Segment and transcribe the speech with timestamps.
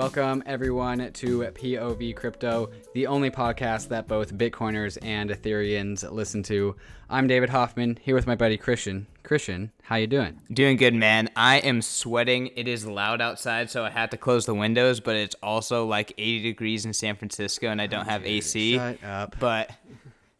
[0.00, 6.74] Welcome, everyone, to POV Crypto, the only podcast that both Bitcoiners and Ethereans listen to.
[7.10, 9.06] I'm David Hoffman, here with my buddy Christian.
[9.24, 10.40] Christian, how you doing?
[10.50, 11.28] Doing good, man.
[11.36, 12.46] I am sweating.
[12.56, 16.14] It is loud outside, so I had to close the windows, but it's also like
[16.16, 18.76] 80 degrees in San Francisco, and I don't have AC.
[18.76, 19.36] Shut up.
[19.38, 19.70] But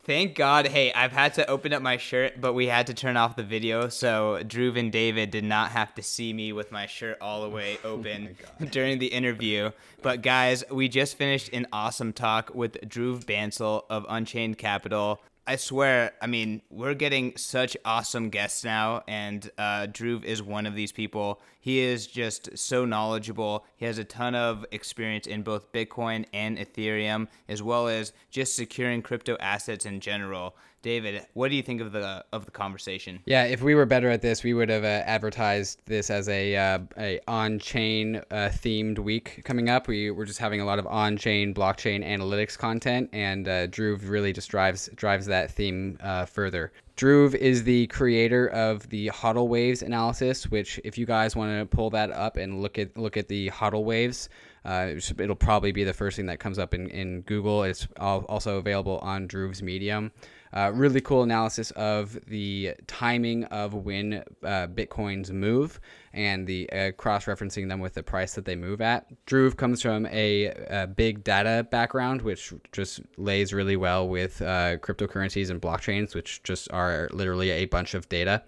[0.05, 0.67] Thank God.
[0.67, 3.43] Hey, I've had to open up my shirt, but we had to turn off the
[3.43, 7.43] video, so Dhruv and David did not have to see me with my shirt all
[7.43, 9.71] the oh way oh open oh during the interview.
[10.01, 15.21] But guys, we just finished an awesome talk with Dhruv Bansal of Unchained Capital.
[15.51, 20.65] I swear, I mean, we're getting such awesome guests now, and uh, Dhruv is one
[20.65, 21.41] of these people.
[21.59, 23.65] He is just so knowledgeable.
[23.77, 28.55] He has a ton of experience in both Bitcoin and Ethereum, as well as just
[28.55, 30.55] securing crypto assets in general.
[30.83, 33.21] David, what do you think of the of the conversation?
[33.27, 36.57] Yeah, if we were better at this, we would have uh, advertised this as a
[36.57, 39.89] uh, a on chain uh, themed week coming up.
[39.89, 44.09] We we're just having a lot of on chain blockchain analytics content, and uh, Dhruv
[44.09, 46.73] really just drives drives that theme uh, further.
[46.97, 51.65] Dhruv is the creator of the HODL waves analysis, which if you guys want to
[51.65, 54.31] pull that up and look at look at the HODL waves,
[54.65, 57.65] uh, it'll probably be the first thing that comes up in, in Google.
[57.65, 60.13] It's also available on Dhruv's Medium.
[60.53, 65.79] Uh, really cool analysis of the timing of when uh, Bitcoins move
[66.13, 69.07] and the uh, cross referencing them with the price that they move at.
[69.27, 74.77] Drew comes from a, a, big data background, which just lays really well with uh,
[74.79, 78.43] cryptocurrencies and blockchains, which just are literally a bunch of data.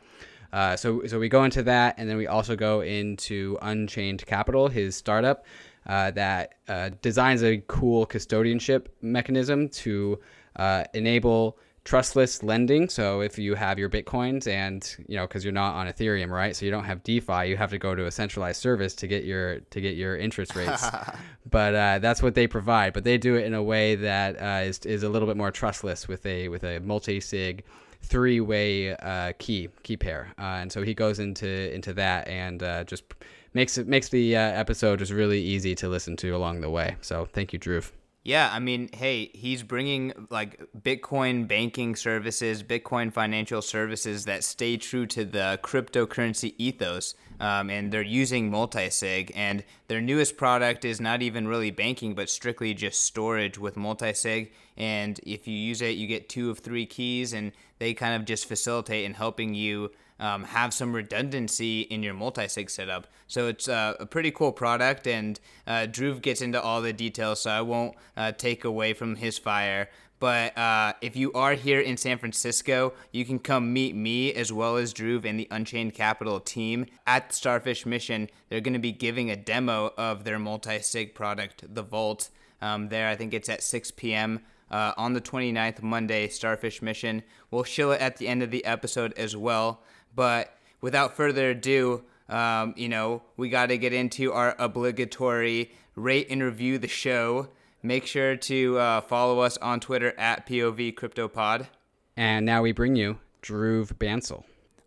[0.53, 4.67] Uh, so, so we go into that, and then we also go into Unchained Capital,
[4.67, 5.47] his startup
[5.87, 6.55] uh, that
[7.01, 10.19] designs a cool custodianship mechanism to
[10.95, 12.89] enable trustless lending.
[12.89, 16.55] So if you have your bitcoins and you know because you're not on Ethereum, right?
[16.55, 19.25] So you don't have DeFi, you have to go to a centralized service to get
[19.25, 20.87] your to get your interest rates.
[21.51, 22.93] but uh, that's what they provide.
[22.93, 25.51] But they do it in a way that uh, is is a little bit more
[25.51, 27.65] trustless with a with a multi sig
[28.03, 30.33] three way uh, key key pair.
[30.39, 33.05] Uh, and so he goes into into that and uh, just
[33.55, 36.97] makes it makes the uh, episode just really easy to listen to along the way.
[37.01, 37.91] So thank you, Dhruv.
[38.25, 44.77] Yeah, I mean, hey, he's bringing like Bitcoin banking services, Bitcoin financial services that stay
[44.77, 47.15] true to the cryptocurrency ethos.
[47.41, 49.33] Um, and they're using multisig.
[49.35, 54.53] And their newest product is not even really banking, but strictly just storage with multisig.
[54.77, 57.51] And if you use it, you get two of three keys, and
[57.81, 59.91] they kind of just facilitate in helping you
[60.23, 63.09] um, have some redundancy in your multi-sig setup.
[63.27, 67.41] So it's uh, a pretty cool product, and uh, Dhruv gets into all the details,
[67.41, 69.91] so I won't uh, take away from his fire.
[70.21, 74.53] But uh, if you are here in San Francisco, you can come meet me as
[74.53, 78.31] well as Dhruv and the Unchained Capital team at Starfish Mission.
[78.49, 82.31] They're going to be giving a demo of their multi-sig product, the Vault.
[82.61, 84.43] Um, there, I think it's at 6 p.m.
[84.71, 87.25] Uh, on the 29th, Monday, Starfish Mission.
[87.51, 89.83] We'll show it at the end of the episode as well.
[90.15, 96.29] But without further ado, um, you know, we got to get into our obligatory rate
[96.31, 97.49] and review the show.
[97.83, 101.67] Make sure to uh, follow us on Twitter at POV CryptoPod.
[102.17, 104.45] And now we bring you Dhruv Bansal.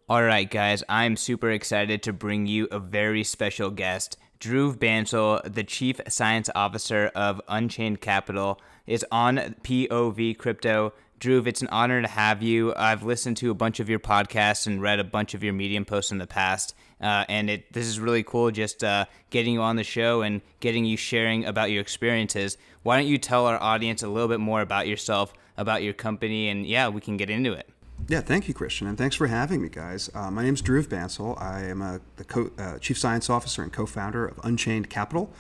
[0.07, 4.17] All right, guys, I'm super excited to bring you a very special guest.
[4.39, 11.61] Dhruv Bansal, the Chief Science Officer of Unchained Capital, is on POV Crypto Dhruv, it's
[11.61, 12.73] an honor to have you.
[12.75, 15.85] I've listened to a bunch of your podcasts and read a bunch of your Medium
[15.85, 18.51] posts in the past, uh, and it this is really cool.
[18.51, 22.57] Just uh, getting you on the show and getting you sharing about your experiences.
[22.83, 26.49] Why don't you tell our audience a little bit more about yourself, about your company,
[26.49, 27.69] and yeah, we can get into it.
[28.07, 30.09] Yeah, thank you, Christian, and thanks for having me, guys.
[30.13, 31.41] Uh, my name is Dhruv Bansal.
[31.41, 35.31] I am a, the co- uh, Chief Science Officer and co-founder of Unchained Capital.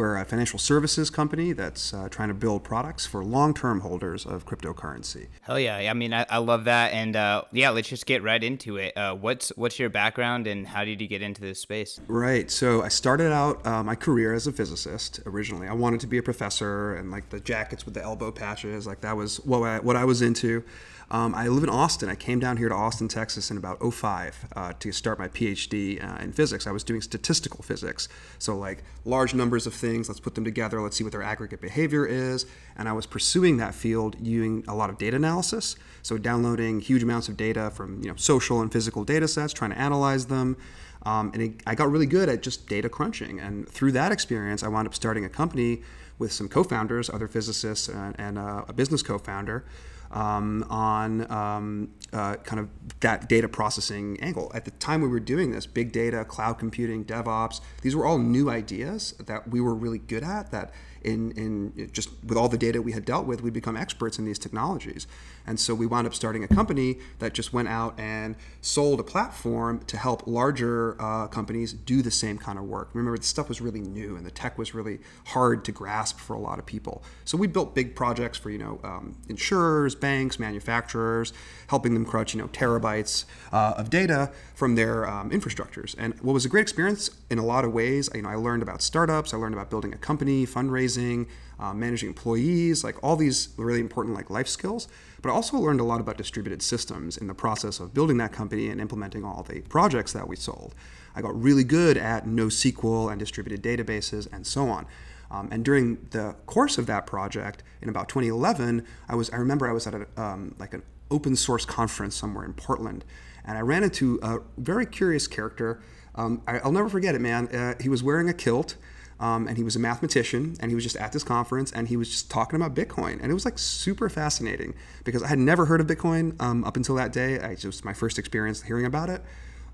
[0.00, 4.46] We're a financial services company that's uh, trying to build products for long-term holders of
[4.46, 5.26] cryptocurrency.
[5.42, 5.76] Hell yeah!
[5.76, 8.96] I mean, I, I love that, and uh, yeah, let's just get right into it.
[8.96, 12.00] Uh, what's what's your background, and how did you get into this space?
[12.06, 12.50] Right.
[12.50, 15.20] So I started out uh, my career as a physicist.
[15.26, 18.86] Originally, I wanted to be a professor, and like the jackets with the elbow patches,
[18.86, 20.64] like that was what I, what I was into.
[21.12, 22.08] Um, I live in Austin.
[22.08, 26.02] I came down here to Austin, Texas in about 05 uh, to start my PhD
[26.02, 26.68] uh, in physics.
[26.68, 28.08] I was doing statistical physics.
[28.38, 31.60] So, like large numbers of things, let's put them together, let's see what their aggregate
[31.60, 32.46] behavior is.
[32.76, 35.74] And I was pursuing that field using a lot of data analysis.
[36.02, 39.72] So, downloading huge amounts of data from you know, social and physical data sets, trying
[39.72, 40.56] to analyze them.
[41.02, 43.40] Um, and it, I got really good at just data crunching.
[43.40, 45.82] And through that experience, I wound up starting a company
[46.20, 49.64] with some co founders, other physicists, and, and uh, a business co founder
[50.10, 52.68] um, on um, uh, kind of
[53.00, 54.50] that data processing angle.
[54.54, 58.18] At the time we were doing this, big data, cloud computing, DevOps, these were all
[58.18, 60.50] new ideas that we were really good at.
[60.50, 60.72] That
[61.02, 64.24] in, in just with all the data we had dealt with, we'd become experts in
[64.24, 65.06] these technologies.
[65.50, 69.02] And so we wound up starting a company that just went out and sold a
[69.02, 72.90] platform to help larger uh, companies do the same kind of work.
[72.92, 76.34] Remember, the stuff was really new and the tech was really hard to grasp for
[76.34, 77.02] a lot of people.
[77.24, 81.32] So we built big projects for you know um, insurers, banks, manufacturers,
[81.66, 85.96] helping them crunch you know terabytes uh, of data from their um, infrastructures.
[85.98, 88.62] And what was a great experience in a lot of ways, you know, I learned
[88.62, 91.26] about startups, I learned about building a company, fundraising,
[91.58, 94.86] uh, managing employees, like all these really important like life skills.
[95.22, 98.32] But I also learned a lot about distributed systems in the process of building that
[98.32, 100.74] company and implementing all the projects that we sold.
[101.14, 104.86] I got really good at NoSQL and distributed databases and so on.
[105.30, 109.68] Um, and during the course of that project, in about 2011, I was I remember
[109.68, 113.04] I was at a, um, like an open source conference somewhere in Portland,
[113.44, 115.82] and I ran into a very curious character.
[116.16, 117.46] Um, I, will never forget it, man.
[117.48, 118.76] Uh, he was wearing a kilt.
[119.20, 121.96] Um, and he was a mathematician, and he was just at this conference, and he
[121.98, 124.74] was just talking about Bitcoin, and it was like super fascinating
[125.04, 127.38] because I had never heard of Bitcoin um, up until that day.
[127.38, 129.22] I, it was my first experience hearing about it,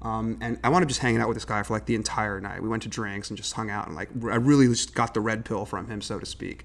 [0.03, 2.41] um, and I wound up just hanging out with this guy for like the entire
[2.41, 2.61] night.
[2.61, 5.21] We went to drinks and just hung out, and like I really just got the
[5.21, 6.65] red pill from him, so to speak.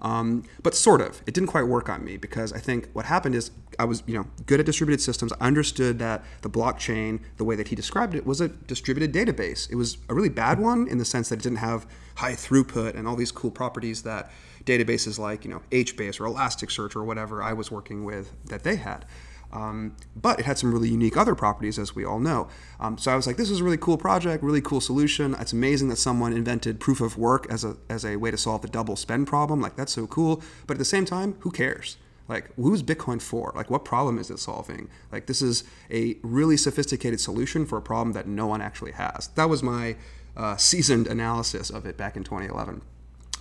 [0.00, 3.34] Um, but sort of, it didn't quite work on me because I think what happened
[3.34, 5.32] is I was, you know, good at distributed systems.
[5.38, 9.70] I understood that the blockchain, the way that he described it, was a distributed database.
[9.70, 11.86] It was a really bad one in the sense that it didn't have
[12.16, 14.30] high throughput and all these cool properties that
[14.64, 18.76] databases like, you know, HBase or Elasticsearch or whatever I was working with that they
[18.76, 19.04] had.
[19.52, 22.48] Um, but it had some really unique other properties, as we all know.
[22.80, 25.36] Um, so I was like, this is a really cool project, really cool solution.
[25.38, 28.62] It's amazing that someone invented proof of work as a, as a way to solve
[28.62, 29.60] the double spend problem.
[29.60, 30.42] Like, that's so cool.
[30.66, 31.98] But at the same time, who cares?
[32.28, 33.52] Like, who's Bitcoin for?
[33.54, 34.88] Like, what problem is it solving?
[35.10, 39.28] Like, this is a really sophisticated solution for a problem that no one actually has.
[39.34, 39.96] That was my
[40.36, 42.82] uh, seasoned analysis of it back in 2011.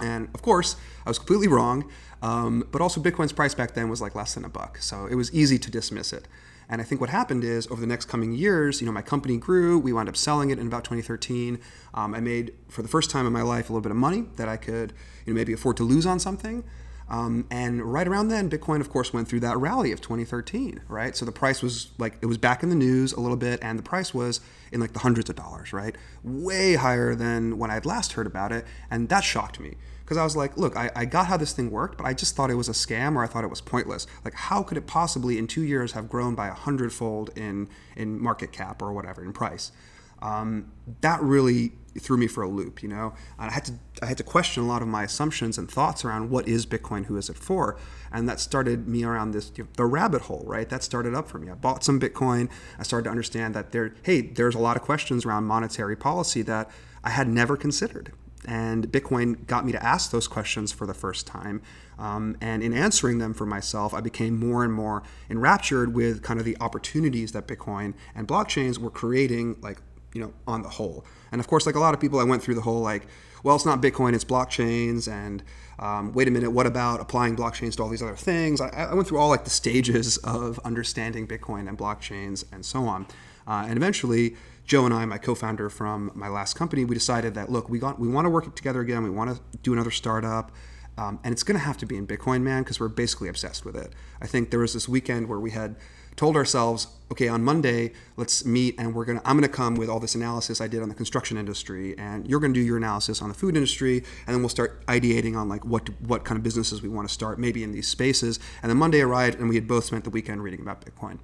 [0.02, 1.90] And of course, I was completely wrong.
[2.22, 5.16] Um, but also, Bitcoin's price back then was like less than a buck, so it
[5.16, 6.28] was easy to dismiss it.
[6.70, 9.38] And I think what happened is over the next coming years, you know, my company
[9.38, 9.78] grew.
[9.78, 11.60] We wound up selling it in about 2013.
[11.94, 14.26] Um, I made, for the first time in my life, a little bit of money
[14.38, 14.94] that I could,
[15.26, 16.64] you know, maybe afford to lose on something.
[17.12, 21.13] Um, and right around then, Bitcoin, of course, went through that rally of 2013, right?
[21.13, 23.78] So the price was like, it was back in the news a little bit, and
[23.78, 24.40] the price was
[24.72, 25.98] in like the hundreds of dollars, right?
[26.24, 28.66] Way higher than when I'd last heard about it.
[28.90, 31.69] And that shocked me because I was like, look, I, I got how this thing
[31.69, 34.08] worked, but I just thought it was a scam or I thought it was pointless.
[34.24, 37.68] Like, how could it possibly in two years have grown by a hundredfold in
[37.98, 39.74] in market cap or whatever in price?
[40.22, 40.72] Um,
[41.02, 43.14] that really threw me for a loop, you know.
[43.38, 46.06] And I had to I had to question a lot of my assumptions and thoughts
[46.06, 47.78] around what is Bitcoin, who is it for,
[48.12, 50.70] and that started me around this you know, the rabbit hole, right?
[50.70, 51.50] That started up for me.
[51.50, 52.50] I bought some Bitcoin.
[52.80, 56.42] I started to understand that there, hey, there's a lot of questions around monetary policy
[56.44, 56.70] that
[57.04, 58.14] I had never considered.
[58.46, 61.62] And Bitcoin got me to ask those questions for the first time.
[62.00, 66.40] Um, and in answering them for myself, I became more and more enraptured with kind
[66.40, 69.82] of the opportunities that Bitcoin and blockchains were creating, like,
[70.13, 71.06] you know, on the whole.
[71.31, 73.08] And of course, like a lot of people, I went through the whole, like,
[73.44, 75.12] well, it's not Bitcoin, it's blockchains.
[75.12, 75.44] And
[75.80, 78.62] um, wait a minute, what about applying blockchains to all these other things?
[78.62, 82.84] I, I, went through all like the stages of understanding Bitcoin and blockchains and so
[82.84, 83.08] on.
[83.48, 87.51] Uh, and eventually, Joe and I, my co-founder from my last company, we decided that
[87.51, 89.03] look, we got we want to work together again.
[89.03, 90.51] We want to do another startup,
[90.98, 93.65] um, and it's going to have to be in Bitcoin, man, because we're basically obsessed
[93.65, 93.94] with it.
[94.22, 95.75] I think there was this weekend where we had
[96.22, 100.00] told ourselves, okay, on Monday, let's meet, and we're gonna I'm gonna come with all
[100.00, 103.30] this analysis I did on the construction industry, and you're gonna do your analysis on
[103.30, 106.84] the food industry, and then we'll start ideating on like what what kind of businesses
[106.84, 108.40] we want to start, maybe in these spaces.
[108.62, 111.18] And then Monday arrived, and we had both spent the weekend reading about Bitcoin,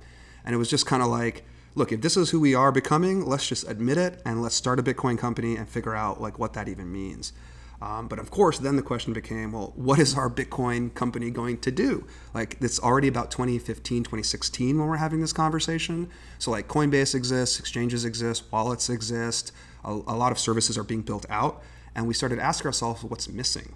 [0.43, 3.23] and it was just kind of like look, if this is who we are becoming,
[3.23, 6.53] let's just admit it and let's start a Bitcoin company and figure out like what
[6.53, 7.33] that even means.
[7.79, 11.59] Um, but of course, then the question became, well, what is our Bitcoin company going
[11.59, 12.07] to do?
[12.33, 16.09] Like, it's already about 2015, 2016 when we're having this conversation.
[16.39, 19.51] So, like, Coinbase exists, exchanges exist, wallets exist,
[19.83, 21.61] a, a lot of services are being built out.
[21.93, 23.75] And we started asking ourselves what's missing.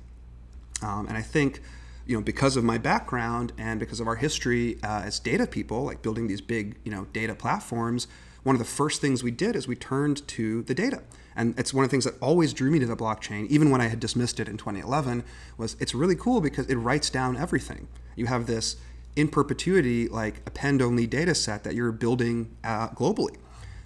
[0.82, 1.62] Um, and I think
[2.06, 5.84] you know, because of my background and because of our history uh, as data people,
[5.84, 8.08] like building these big, you know, data platforms,
[8.44, 11.04] one of the first things we did is we turned to the data.
[11.36, 13.82] And it's one of the things that always drew me to the blockchain, even when
[13.82, 15.24] I had dismissed it in 2011,
[15.58, 17.88] was it's really cool because it writes down everything.
[18.16, 18.76] You have this
[19.16, 23.38] in perpetuity, like append-only data set that you're building uh, globally.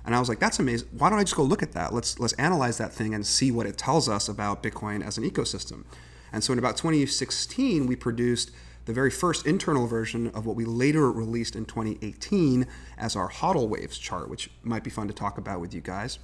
[0.06, 0.88] And I was like, that's amazing.
[0.92, 1.94] Why don't I just go look at that?
[1.94, 5.28] Let's let's analyze that thing and see what it tells us about Bitcoin as an
[5.28, 5.84] ecosystem.
[6.32, 8.52] And so in about 2016, we produced
[8.86, 13.68] the very first internal version of what we later released in 2018 as our HODL
[13.68, 16.20] waves chart, which might be fun to talk about with you guys.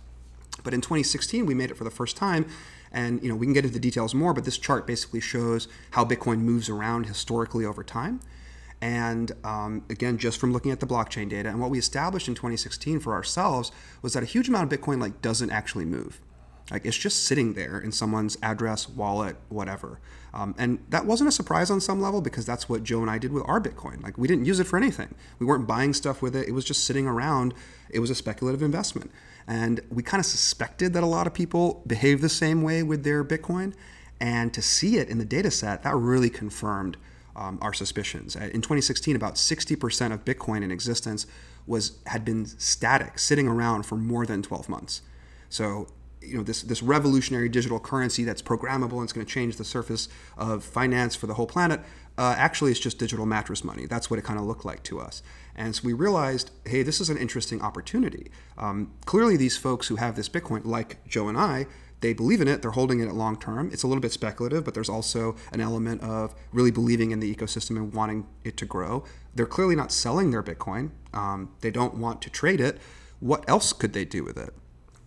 [0.63, 2.45] But in 2016, we made it for the first time,
[2.91, 4.33] and you know we can get into the details more.
[4.33, 8.19] But this chart basically shows how Bitcoin moves around historically over time.
[8.81, 12.33] And um, again, just from looking at the blockchain data, and what we established in
[12.33, 16.19] 2016 for ourselves was that a huge amount of Bitcoin like doesn't actually move.
[16.71, 19.99] Like it's just sitting there in someone's address, wallet, whatever.
[20.33, 23.17] Um, and that wasn't a surprise on some level because that's what Joe and I
[23.17, 24.01] did with our Bitcoin.
[24.01, 25.13] Like we didn't use it for anything.
[25.37, 26.47] We weren't buying stuff with it.
[26.47, 27.53] It was just sitting around.
[27.89, 29.11] It was a speculative investment.
[29.47, 33.03] And we kind of suspected that a lot of people behave the same way with
[33.03, 33.73] their Bitcoin.
[34.19, 36.97] And to see it in the data set, that really confirmed
[37.35, 38.35] um, our suspicions.
[38.35, 41.25] Uh, in 2016, about 60% of Bitcoin in existence
[41.67, 45.01] was had been static, sitting around for more than 12 months.
[45.49, 45.87] So
[46.21, 49.63] you know this this revolutionary digital currency that's programmable and it's going to change the
[49.63, 51.81] surface of finance for the whole planet.
[52.17, 53.85] Uh, actually, it's just digital mattress money.
[53.85, 55.23] That's what it kind of looked like to us.
[55.55, 58.29] And so we realized, hey, this is an interesting opportunity.
[58.57, 61.67] Um, clearly, these folks who have this Bitcoin, like Joe and I,
[62.01, 63.69] they believe in it, they're holding it long term.
[63.71, 67.33] It's a little bit speculative, but there's also an element of really believing in the
[67.33, 69.03] ecosystem and wanting it to grow.
[69.33, 72.79] They're clearly not selling their Bitcoin, um, they don't want to trade it.
[73.19, 74.53] What else could they do with it?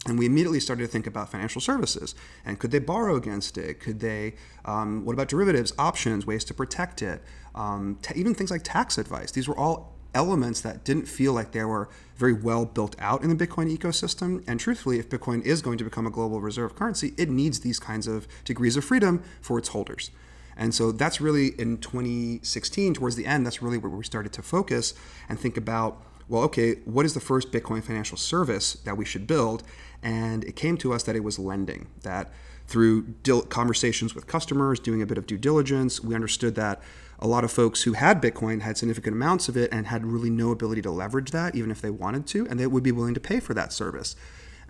[0.07, 3.81] And we immediately started to think about financial services and could they borrow against it?
[3.81, 4.35] Could they,
[4.65, 7.23] um, what about derivatives, options, ways to protect it?
[7.55, 9.31] Um, t- even things like tax advice.
[9.31, 13.35] These were all elements that didn't feel like they were very well built out in
[13.35, 14.45] the Bitcoin ecosystem.
[14.47, 17.79] And truthfully, if Bitcoin is going to become a global reserve currency, it needs these
[17.79, 20.11] kinds of degrees of freedom for its holders.
[20.57, 24.43] And so that's really in 2016, towards the end, that's really where we started to
[24.43, 24.95] focus
[25.29, 29.27] and think about well, okay, what is the first Bitcoin financial service that we should
[29.27, 29.63] build?
[30.05, 32.31] And it came to us that it was lending, that
[32.67, 36.81] through dil- conversations with customers, doing a bit of due diligence, we understood that
[37.19, 40.31] a lot of folks who had Bitcoin had significant amounts of it and had really
[40.31, 43.15] no ability to leverage that, even if they wanted to, and they would be willing
[43.15, 44.15] to pay for that service.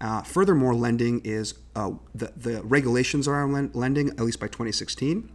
[0.01, 5.31] Uh, furthermore, lending is uh, the, the regulations around lending, at least by 2016,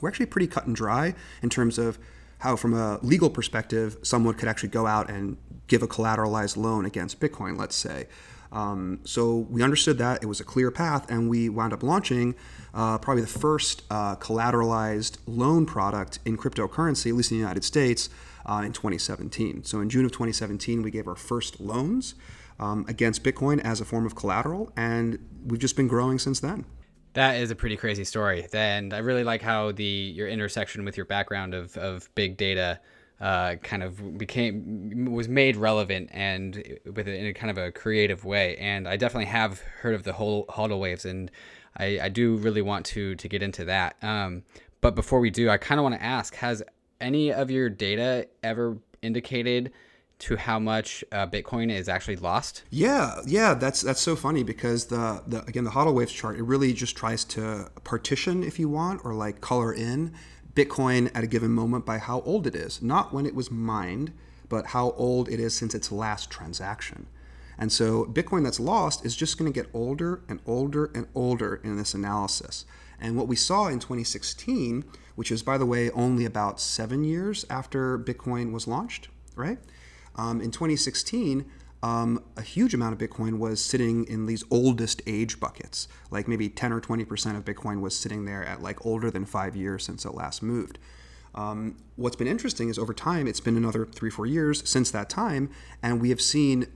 [0.00, 1.98] were actually pretty cut and dry in terms of
[2.38, 5.36] how, from a legal perspective, someone could actually go out and
[5.68, 8.06] give a collateralized loan against Bitcoin, let's say.
[8.52, 12.34] Um, so we understood that it was a clear path, and we wound up launching
[12.74, 17.64] uh, probably the first uh, collateralized loan product in cryptocurrency, at least in the United
[17.64, 18.08] States,
[18.44, 19.64] uh, in 2017.
[19.64, 22.14] So in June of 2017, we gave our first loans
[22.58, 26.64] um, against Bitcoin as a form of collateral, and we've just been growing since then.
[27.14, 30.98] That is a pretty crazy story, and I really like how the your intersection with
[30.98, 32.78] your background of, of big data
[33.20, 37.72] uh, kind of became was made relevant and with it in a kind of a
[37.72, 38.56] creative way.
[38.58, 41.30] And I definitely have heard of the whole HODL waves, and
[41.76, 43.96] I, I do really want to to get into that.
[44.02, 44.42] Um,
[44.80, 46.62] but before we do, I kind of want to ask: Has
[47.00, 49.72] any of your data ever indicated?
[50.18, 52.62] to how much uh, Bitcoin is actually lost?
[52.70, 56.42] Yeah, yeah, that's that's so funny because the, the again the HODL waves chart it
[56.42, 60.14] really just tries to partition if you want or like color in
[60.56, 64.12] Bitcoin at a given moment by how old it is, not when it was mined,
[64.48, 67.06] but how old it is since its last transaction.
[67.58, 71.60] And so Bitcoin that's lost is just going to get older and older and older
[71.62, 72.64] in this analysis.
[72.98, 74.84] And what we saw in 2016,
[75.14, 79.58] which is, by the way, only about seven years after Bitcoin was launched, right?
[80.16, 81.44] Um, in 2016,
[81.86, 85.86] um, a huge amount of Bitcoin was sitting in these oldest age buckets.
[86.10, 89.54] Like maybe 10 or 20% of Bitcoin was sitting there at like older than five
[89.54, 90.80] years since it last moved.
[91.36, 95.08] Um, what's been interesting is over time, it's been another three, four years since that
[95.08, 95.48] time,
[95.80, 96.66] and we have seen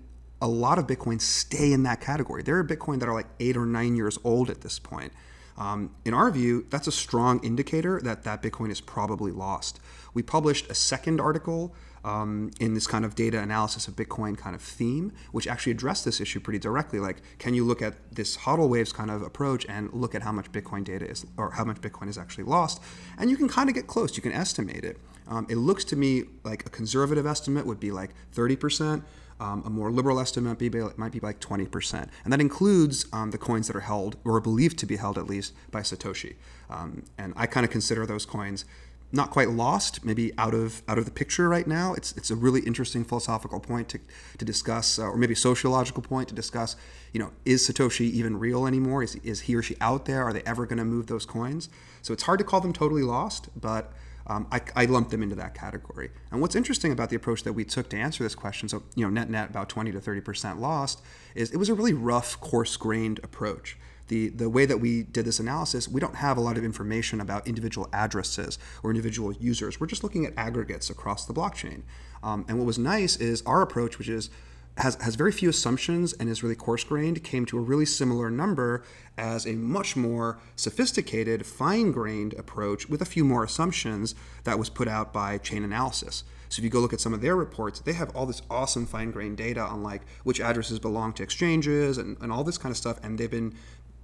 [0.40, 2.45] a lot of Bitcoin stay in that category.
[2.45, 5.12] There are Bitcoin that are like eight or nine years old at this point.
[5.59, 9.81] Um, in our view, that's a strong indicator that that Bitcoin is probably lost.
[10.14, 14.54] We published a second article um, in this kind of data analysis of Bitcoin kind
[14.54, 16.99] of theme, which actually addressed this issue pretty directly.
[16.99, 20.33] Like, can you look at this HODL waves kind of approach and look at how
[20.33, 22.83] much Bitcoin data is, or how much Bitcoin is actually lost?
[23.19, 24.16] And you can kind of get close.
[24.16, 24.99] You can estimate it.
[25.28, 29.02] Um, it looks to me like a conservative estimate would be like 30%.
[29.38, 32.09] Um, a more liberal estimate might be, might be like 20%.
[32.25, 35.16] And that includes um, the coins that are held, or are believed to be held
[35.16, 36.35] at least, by Satoshi.
[36.69, 38.66] Um, and I kind of consider those coins
[39.12, 41.95] not quite lost, maybe out of out of the picture right now.
[41.95, 44.00] It's it's a really interesting philosophical point to,
[44.38, 46.76] to discuss, uh, or maybe sociological point to discuss.
[47.12, 49.02] You know, is Satoshi even real anymore?
[49.02, 50.23] Is is he or she out there?
[50.23, 51.69] Are they ever going to move those coins?
[52.02, 53.93] So it's hard to call them totally lost, but
[54.26, 56.11] um, I, I lump them into that category.
[56.31, 59.05] And what's interesting about the approach that we took to answer this question, so you
[59.05, 61.02] know, net net about 20 to 30 percent lost,
[61.35, 63.76] is it was a really rough, coarse-grained approach
[64.11, 67.21] the the way that we did this analysis, we don't have a lot of information
[67.21, 69.81] about individual addresses or individual users.
[69.81, 71.83] We're just looking at aggregates across the blockchain.
[72.23, 74.29] Um, and what was nice is our approach, which is
[74.76, 78.31] has, has very few assumptions and is really coarse grained, came to a really similar
[78.31, 78.83] number
[79.17, 84.14] as a much more sophisticated, fine grained approach with a few more assumptions
[84.45, 86.23] that was put out by Chainalysis.
[86.50, 88.85] So if you go look at some of their reports, they have all this awesome
[88.85, 92.73] fine grained data on like which addresses belong to exchanges and, and all this kind
[92.73, 92.99] of stuff.
[93.05, 93.55] And they've been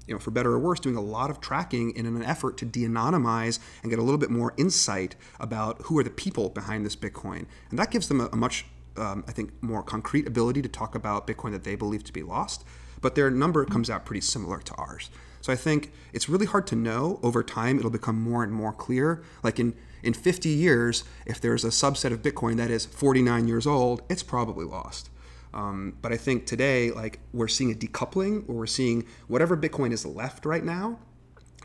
[0.06, 2.64] you know, for better or worse, doing a lot of tracking in an effort to
[2.64, 6.96] de-anonymize and get a little bit more insight about who are the people behind this
[6.96, 8.64] Bitcoin, and that gives them a, a much
[8.98, 12.22] um, I think, more concrete ability to talk about Bitcoin that they believe to be
[12.22, 12.64] lost.
[13.00, 15.10] But their number comes out pretty similar to ours.
[15.40, 17.20] So I think it's really hard to know.
[17.22, 19.22] Over time, it'll become more and more clear.
[19.42, 23.66] Like in, in 50 years, if there's a subset of Bitcoin that is 49 years
[23.66, 25.10] old, it's probably lost.
[25.56, 29.90] Um, but I think today, like we're seeing a decoupling, or we're seeing whatever Bitcoin
[29.90, 30.98] is left right now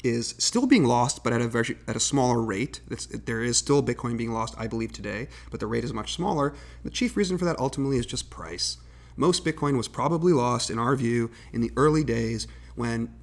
[0.01, 2.79] is still being lost, but at a very at a smaller rate.
[2.89, 6.13] It's, there is still Bitcoin being lost, I believe, today, but the rate is much
[6.13, 6.53] smaller.
[6.83, 8.77] The chief reason for that ultimately is just price.
[9.17, 13.13] Most Bitcoin was probably lost, in our view, in the early days when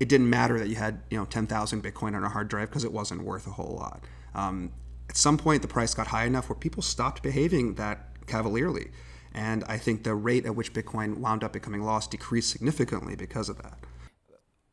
[0.00, 2.82] it didn't matter that you had you know 10,000 Bitcoin on a hard drive because
[2.82, 4.02] it wasn't worth a whole lot.
[4.34, 4.72] Um,
[5.08, 8.90] at some point, the price got high enough where people stopped behaving that cavalierly.
[9.34, 13.48] And I think the rate at which Bitcoin wound up becoming lost decreased significantly because
[13.48, 13.78] of that.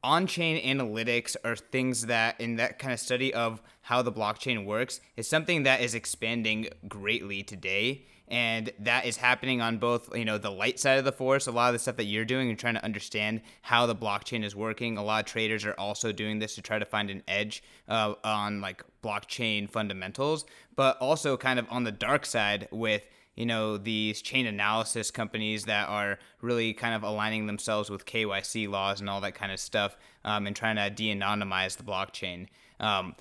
[0.03, 5.01] On-chain analytics are things that in that kind of study of how the blockchain works
[5.17, 8.05] is something that is expanding greatly today.
[8.27, 11.51] And that is happening on both you know the light side of the force a
[11.51, 14.55] lot of the stuff that you're doing and trying to understand how the blockchain is
[14.55, 14.97] working.
[14.97, 18.13] A lot of traders are also doing this to try to find an edge uh,
[18.23, 20.45] on like blockchain fundamentals.
[20.75, 25.65] But also kind of on the dark side with you know these chain analysis companies
[25.65, 29.59] that are really kind of aligning themselves with KYC laws and all that kind of
[29.59, 32.47] stuff, um, and trying to de-anonymize the blockchain.
[32.79, 33.15] Um,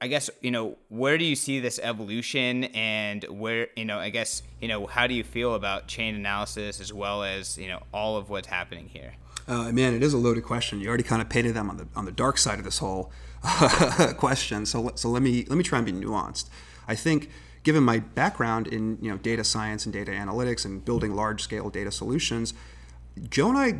[0.00, 4.10] I guess you know where do you see this evolution, and where you know I
[4.10, 8.16] guess you know how do you feel about Chainalysis as well as you know all
[8.16, 9.14] of what's happening here?
[9.48, 10.80] Uh, man, it is a loaded question.
[10.80, 13.10] You already kind of painted them on the on the dark side of this whole
[14.16, 14.66] question.
[14.66, 16.48] So so let me let me try and be nuanced.
[16.86, 17.30] I think
[17.62, 21.70] given my background in you know data science and data analytics and building large scale
[21.70, 22.54] data solutions,
[23.28, 23.74] Joe and I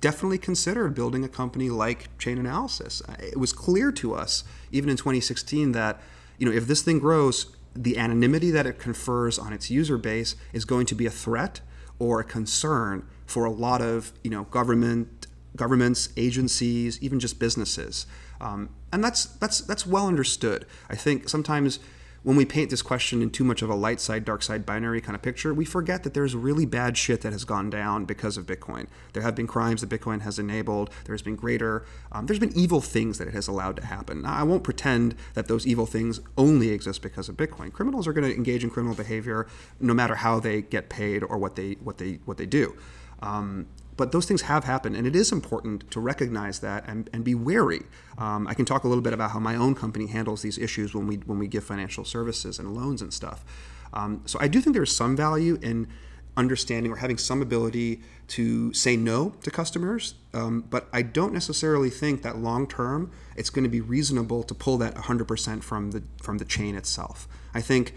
[0.00, 3.02] definitely considered building a company like Chainalysis.
[3.22, 6.00] It was clear to us even in 2016 that
[6.38, 10.36] you know if this thing grows, the anonymity that it confers on its user base
[10.52, 11.60] is going to be a threat
[11.98, 18.06] or a concern for a lot of you know government governments, agencies, even just businesses.
[18.40, 20.66] Um, and that's that's that's well understood.
[20.88, 21.78] I think sometimes
[22.24, 25.00] when we paint this question in too much of a light side, dark side binary
[25.02, 28.38] kind of picture, we forget that there's really bad shit that has gone down because
[28.38, 28.86] of Bitcoin.
[29.12, 30.88] There have been crimes that Bitcoin has enabled.
[31.04, 34.22] There's been greater, um, there's been evil things that it has allowed to happen.
[34.22, 37.70] Now, I won't pretend that those evil things only exist because of Bitcoin.
[37.70, 39.46] Criminals are going to engage in criminal behavior
[39.78, 42.74] no matter how they get paid or what they what they what they do.
[43.20, 47.24] Um, but those things have happened, and it is important to recognize that and, and
[47.24, 47.82] be wary.
[48.18, 50.94] Um, I can talk a little bit about how my own company handles these issues
[50.94, 53.44] when we when we give financial services and loans and stuff.
[53.92, 55.88] Um, so I do think there's some value in
[56.36, 61.90] understanding or having some ability to say no to customers, um, but I don't necessarily
[61.90, 66.02] think that long term it's going to be reasonable to pull that 100% from the
[66.20, 67.28] from the chain itself.
[67.54, 67.94] I think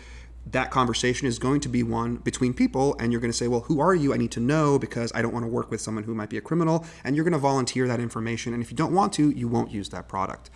[0.52, 3.62] that conversation is going to be one between people and you're going to say well
[3.62, 4.14] who are you?
[4.14, 6.38] I need to know because i don't want to work with someone who might be
[6.38, 9.30] a criminal and you're going to volunteer that information and if you don't want to
[9.30, 10.50] you won't use that product.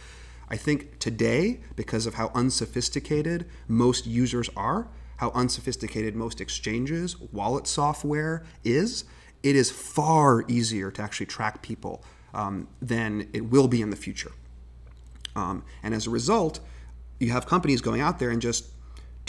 [0.49, 7.67] I think today because of how unsophisticated most users are how unsophisticated most exchanges wallet
[7.67, 9.05] software is
[9.43, 13.95] it is far easier to actually track people um, than it will be in the
[13.95, 14.31] future.
[15.35, 16.59] Um, and as a result
[17.19, 18.71] you have companies going out there and just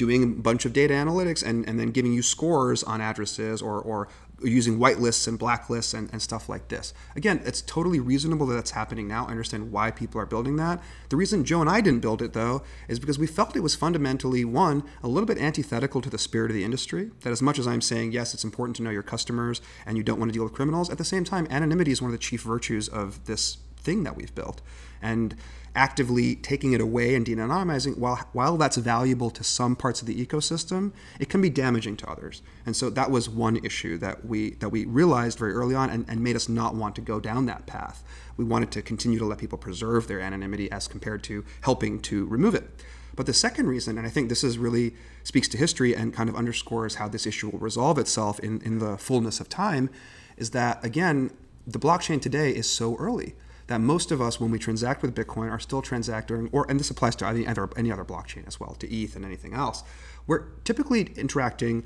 [0.02, 3.80] doing a bunch of data analytics and, and then giving you scores on addresses or,
[3.80, 4.08] or
[4.42, 6.92] using whitelists and blacklists and, and stuff like this.
[7.14, 9.26] Again, it's totally reasonable that that's happening now.
[9.26, 10.82] I understand why people are building that.
[11.10, 13.76] The reason Joe and I didn't build it, though, is because we felt it was
[13.76, 17.12] fundamentally, one, a little bit antithetical to the spirit of the industry.
[17.20, 20.02] That as much as I'm saying, yes, it's important to know your customers and you
[20.02, 22.26] don't want to deal with criminals, at the same time, anonymity is one of the
[22.26, 24.62] chief virtues of this thing that we've built.
[25.00, 25.36] And
[25.74, 30.26] actively taking it away and de-anonymizing, while, while that's valuable to some parts of the
[30.26, 32.42] ecosystem, it can be damaging to others.
[32.66, 36.04] And so that was one issue that we, that we realized very early on and,
[36.08, 38.04] and made us not want to go down that path.
[38.36, 42.26] We wanted to continue to let people preserve their anonymity as compared to helping to
[42.26, 42.68] remove it.
[43.14, 46.28] But the second reason, and I think this is really speaks to history and kind
[46.28, 49.90] of underscores how this issue will resolve itself in, in the fullness of time,
[50.36, 51.30] is that again,
[51.66, 53.34] the blockchain today is so early
[53.72, 56.90] that most of us, when we transact with Bitcoin, are still transacting, or and this
[56.90, 59.82] applies to any other any other blockchain as well, to ETH and anything else.
[60.26, 61.82] We're typically interacting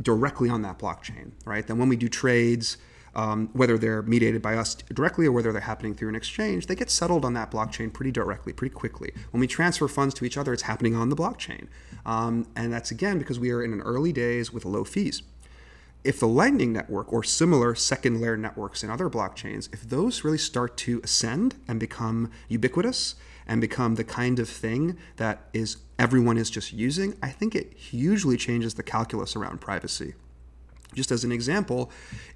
[0.00, 1.66] directly on that blockchain, right?
[1.66, 2.78] Then when we do trades,
[3.14, 6.74] um, whether they're mediated by us directly or whether they're happening through an exchange, they
[6.74, 9.12] get settled on that blockchain pretty directly, pretty quickly.
[9.30, 11.66] When we transfer funds to each other, it's happening on the blockchain.
[12.06, 15.22] Um, and that's again because we are in an early days with low fees.
[16.02, 20.38] If the Lightning Network or similar second layer networks in other blockchains, if those really
[20.38, 26.38] start to ascend and become ubiquitous and become the kind of thing that is everyone
[26.38, 30.14] is just using, I think it hugely changes the calculus around privacy.
[30.94, 31.90] Just as an example,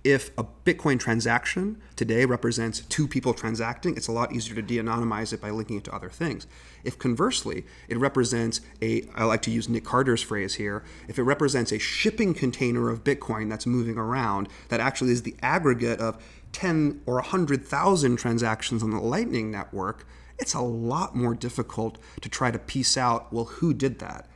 [0.05, 4.79] if a Bitcoin transaction today represents two people transacting, it's a lot easier to de
[4.79, 6.47] anonymize it by linking it to other things.
[6.85, 11.25] If conversely, it represents a, I like to use Nick Carter's phrase here, if it
[11.25, 16.23] represents a shipping container of Bitcoin that's moving around, that actually is the aggregate of
[16.53, 20.07] 10 or 100,000 transactions on the Lightning Network,
[20.39, 24.29] it's a lot more difficult to try to piece out, well, who did that?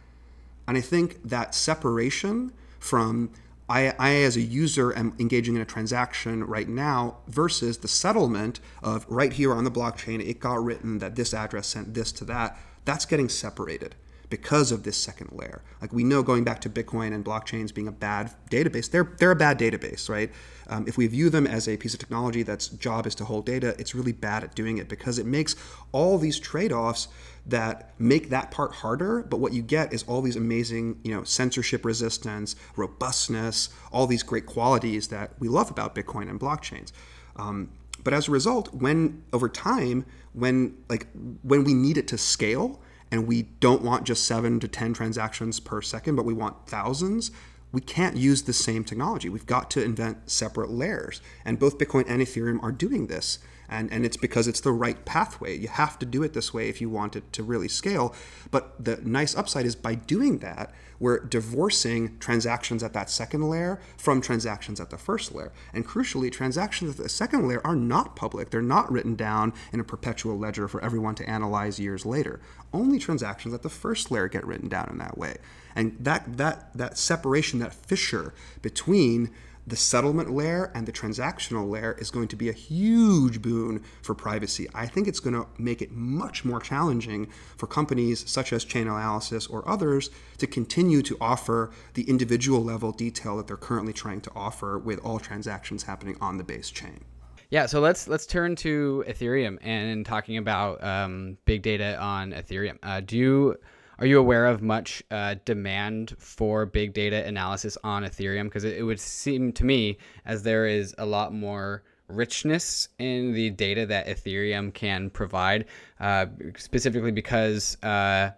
[0.67, 3.31] And I think that separation from
[3.69, 8.61] I, I, as a user, am engaging in a transaction right now versus the settlement
[8.83, 12.25] of right here on the blockchain, it got written that this address sent this to
[12.27, 12.59] that.
[12.87, 13.95] That's getting separated
[14.31, 15.63] because of this second layer.
[15.81, 19.31] Like we know going back to Bitcoin and blockchains being a bad database, they're, they're
[19.31, 20.31] a bad database, right?
[20.69, 23.47] Um, if we view them as a piece of technology that's job is to hold
[23.47, 25.57] data, it's really bad at doing it because it makes
[25.93, 27.09] all these trade-offs
[27.49, 29.23] that make that part harder.
[29.23, 34.23] But what you get is all these amazing, you know, censorship resistance, robustness, all these
[34.23, 36.93] great qualities that we love about Bitcoin and blockchains.
[37.37, 37.71] Um,
[38.05, 41.07] but as a result, when over time, when like
[41.43, 42.81] when we need it to scale,
[43.11, 47.31] and we don't want just seven to 10 transactions per second, but we want thousands,
[47.73, 49.29] we can't use the same technology.
[49.29, 51.21] We've got to invent separate layers.
[51.45, 53.39] And both Bitcoin and Ethereum are doing this.
[53.69, 55.57] And, and it's because it's the right pathway.
[55.57, 58.15] You have to do it this way if you want it to really scale.
[58.51, 63.81] But the nice upside is by doing that, we're divorcing transactions at that second layer
[63.97, 65.53] from transactions at the first layer.
[65.73, 68.51] And crucially, transactions at the second layer are not public.
[68.51, 72.41] They're not written down in a perpetual ledger for everyone to analyze years later.
[72.73, 75.37] Only transactions at the first layer get written down in that way.
[75.77, 79.31] And that that that separation, that fissure between
[79.69, 84.15] the settlement layer and the transactional layer is going to be a huge boon for
[84.15, 84.67] privacy.
[84.75, 89.51] I think it's going to make it much more challenging for companies such as Chainalysis
[89.51, 94.31] or others to continue to offer the individual level detail that they're currently trying to
[94.35, 97.05] offer with all transactions happening on the base chain.
[97.51, 102.79] Yeah, so let's let's turn to Ethereum and talking about um, big data on Ethereum.
[102.83, 103.57] Uh, do you
[103.99, 108.45] are you aware of much uh, demand for big data analysis on Ethereum?
[108.45, 113.33] Because it, it, would seem to me as there is a lot more richness in
[113.33, 115.67] the data that Ethereum can provide,
[116.01, 118.31] uh, specifically because uh,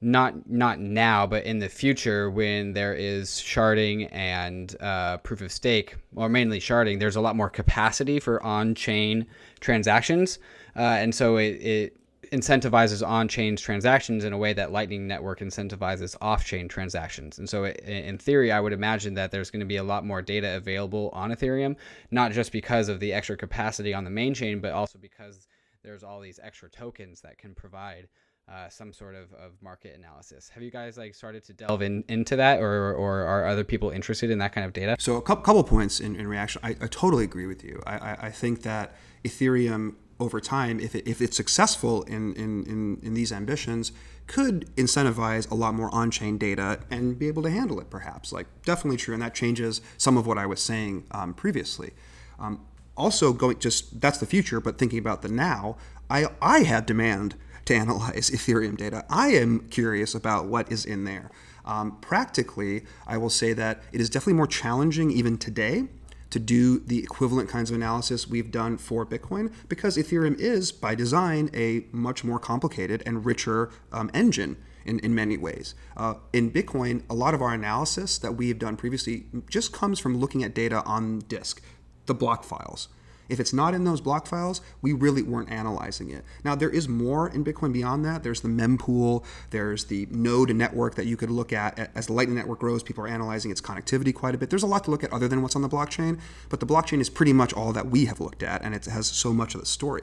[0.00, 5.52] not not now, but in the future when there is sharding and uh, proof of
[5.52, 9.26] stake, or mainly sharding, there's a lot more capacity for on-chain
[9.60, 10.38] transactions,
[10.76, 11.99] uh, and so it, it
[12.32, 17.38] incentivizes on-chain transactions in a way that Lightning Network incentivizes off-chain transactions.
[17.38, 20.22] And so, in theory, I would imagine that there's going to be a lot more
[20.22, 21.76] data available on Ethereum,
[22.10, 25.48] not just because of the extra capacity on the main chain, but also because
[25.82, 28.08] there's all these extra tokens that can provide.
[28.48, 30.48] Uh, some sort of, of market analysis.
[30.48, 33.90] Have you guys like started to delve in into that, or, or are other people
[33.90, 34.96] interested in that kind of data?
[34.98, 36.60] So a couple, points in, in reaction.
[36.64, 37.80] I, I totally agree with you.
[37.86, 42.64] I, I, I think that Ethereum over time, if, it, if it's successful in, in,
[42.64, 43.90] in, in, these ambitions,
[44.26, 48.32] could incentivize a lot more on chain data and be able to handle it, perhaps.
[48.32, 49.14] Like, definitely true.
[49.14, 51.92] And that changes some of what I was saying um, previously.
[52.38, 52.60] Um,
[52.96, 55.76] also, going just that's the future, but thinking about the now,
[56.10, 59.04] I, I have demand to analyze Ethereum data.
[59.08, 61.30] I am curious about what is in there.
[61.64, 65.84] Um, practically, I will say that it is definitely more challenging even today
[66.30, 70.94] to do the equivalent kinds of analysis we've done for Bitcoin because Ethereum is, by
[70.94, 75.74] design, a much more complicated and richer um, engine in, in many ways.
[75.96, 79.98] Uh, in Bitcoin, a lot of our analysis that we have done previously just comes
[79.98, 81.62] from looking at data on disk,
[82.06, 82.88] the block files.
[83.30, 86.24] If it's not in those block files, we really weren't analyzing it.
[86.44, 88.22] Now, there is more in Bitcoin beyond that.
[88.22, 91.90] There's the mempool, there's the node network that you could look at.
[91.94, 94.50] As the Lightning Network grows, people are analyzing its connectivity quite a bit.
[94.50, 97.00] There's a lot to look at other than what's on the blockchain, but the blockchain
[97.00, 99.60] is pretty much all that we have looked at, and it has so much of
[99.60, 100.02] the story.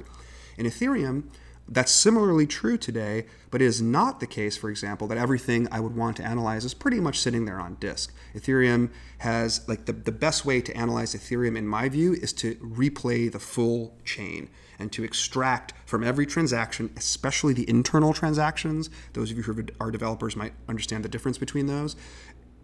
[0.57, 1.23] In Ethereum,
[1.69, 5.81] That's similarly true today, but it is not the case, for example, that everything I
[5.81, 8.13] would want to analyze is pretty much sitting there on disk.
[8.33, 12.55] Ethereum has, like, the, the best way to analyze Ethereum, in my view, is to
[12.55, 14.49] replay the full chain
[14.79, 18.89] and to extract from every transaction, especially the internal transactions.
[19.11, 21.95] Those of you who are developers might understand the difference between those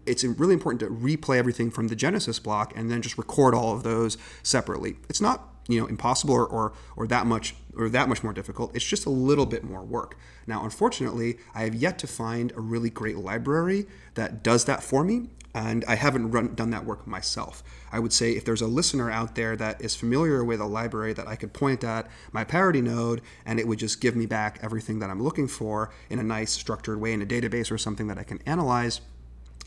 [0.06, 3.74] it's really important to replay everything from the Genesis block and then just record all
[3.74, 4.96] of those separately.
[5.08, 8.74] It's not you know impossible or, or, or that much or that much more difficult.
[8.74, 10.16] It's just a little bit more work.
[10.46, 15.02] Now, unfortunately, I have yet to find a really great library that does that for
[15.04, 17.62] me, and I haven't run, done that work myself.
[17.92, 21.12] I would say if there's a listener out there that is familiar with a library
[21.12, 24.58] that I could point at my parity node and it would just give me back
[24.62, 28.08] everything that I'm looking for in a nice structured way in a database or something
[28.08, 29.00] that I can analyze,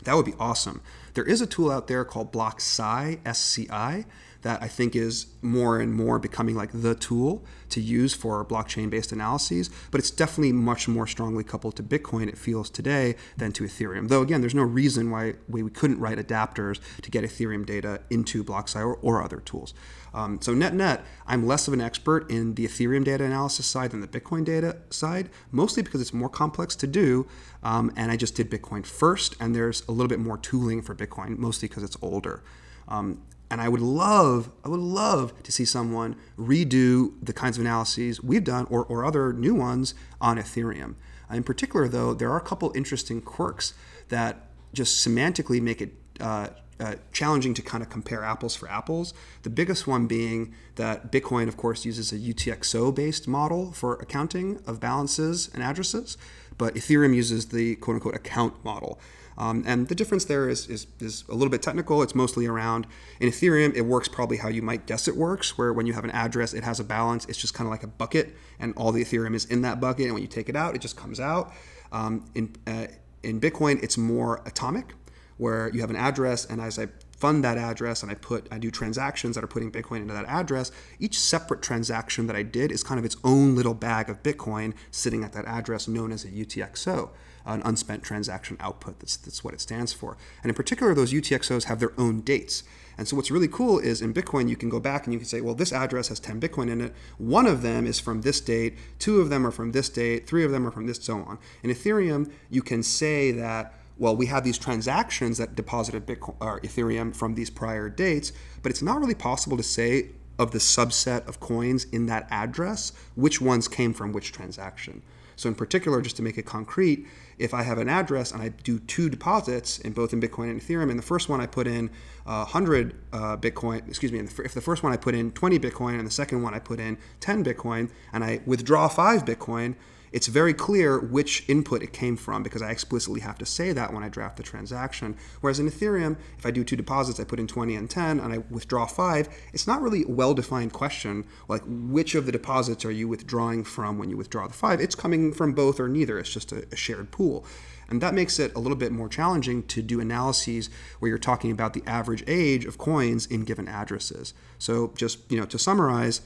[0.04, 0.82] that would be awesome.
[1.14, 4.04] There is a tool out there called BlockSci, SCI,
[4.42, 8.88] that I think is more and more becoming like the tool to use for blockchain
[8.90, 13.52] based analyses, but it's definitely much more strongly coupled to Bitcoin, it feels today, than
[13.52, 14.08] to Ethereum.
[14.08, 18.44] Though, again, there's no reason why we couldn't write adapters to get Ethereum data into
[18.44, 19.74] BlockSci or, or other tools.
[20.14, 23.90] Um, so, net net, I'm less of an expert in the Ethereum data analysis side
[23.90, 27.26] than the Bitcoin data side, mostly because it's more complex to do.
[27.62, 30.94] Um, and I just did Bitcoin first, and there's a little bit more tooling for
[30.94, 32.42] Bitcoin, mostly because it's older.
[32.88, 37.62] Um, and I would love, I would love to see someone redo the kinds of
[37.62, 40.94] analyses we've done or, or other new ones on Ethereum.
[41.30, 43.74] In particular, though, there are a couple interesting quirks
[44.08, 46.48] that just semantically make it uh,
[46.80, 49.12] uh, challenging to kind of compare apples for apples.
[49.42, 54.60] The biggest one being that Bitcoin, of course, uses a UTXO based model for accounting
[54.66, 56.16] of balances and addresses,
[56.56, 59.00] but Ethereum uses the quote unquote account model.
[59.38, 62.02] Um, and the difference there is, is, is a little bit technical.
[62.02, 62.88] It's mostly around
[63.20, 66.04] in Ethereum, it works probably how you might guess it works, where when you have
[66.04, 67.24] an address, it has a balance.
[67.26, 70.06] It's just kind of like a bucket, and all the Ethereum is in that bucket.
[70.06, 71.52] And when you take it out, it just comes out.
[71.92, 72.88] Um, in, uh,
[73.22, 74.94] in Bitcoin, it's more atomic,
[75.36, 78.58] where you have an address, and as I fund that address and I put I
[78.58, 82.72] do transactions that are putting Bitcoin into that address, each separate transaction that I did
[82.72, 86.24] is kind of its own little bag of Bitcoin sitting at that address known as
[86.24, 87.10] a UTXO
[87.48, 89.00] an unspent transaction output.
[89.00, 90.16] That's, that's what it stands for.
[90.42, 92.62] And in particular, those UTXOs have their own dates.
[92.96, 95.28] And so what's really cool is in Bitcoin, you can go back and you can
[95.28, 96.94] say, well, this address has 10 Bitcoin in it.
[97.16, 100.44] One of them is from this date, two of them are from this date, three
[100.44, 101.38] of them are from this, so on.
[101.62, 106.60] In Ethereum, you can say that, well, we have these transactions that deposited Bitcoin or
[106.60, 108.32] Ethereum from these prior dates,
[108.62, 112.92] but it's not really possible to say of the subset of coins in that address
[113.14, 115.02] which ones came from which transaction.
[115.38, 117.06] So in particular, just to make it concrete,
[117.38, 120.60] if I have an address and I do two deposits in both in Bitcoin and
[120.60, 121.90] Ethereum, and the first one I put in
[122.26, 125.96] uh, 100 uh, Bitcoin, excuse me, if the first one I put in 20 Bitcoin
[125.96, 129.76] and the second one I put in 10 Bitcoin, and I withdraw 5 Bitcoin,
[130.12, 133.92] it's very clear which input it came from because I explicitly have to say that
[133.92, 135.16] when I draft the transaction.
[135.40, 138.32] Whereas in Ethereum, if I do two deposits, I put in 20 and 10 and
[138.32, 142.84] I withdraw 5, it's not really a well defined question like which of the deposits
[142.84, 144.80] are you withdrawing from when you withdraw the 5.
[144.80, 147.44] It's coming from both or neither, it's just a, a shared pool.
[147.88, 150.68] And that makes it a little bit more challenging to do analyses
[150.98, 154.34] where you're talking about the average age of coins in given addresses.
[154.58, 156.20] So just, you know, to summarize,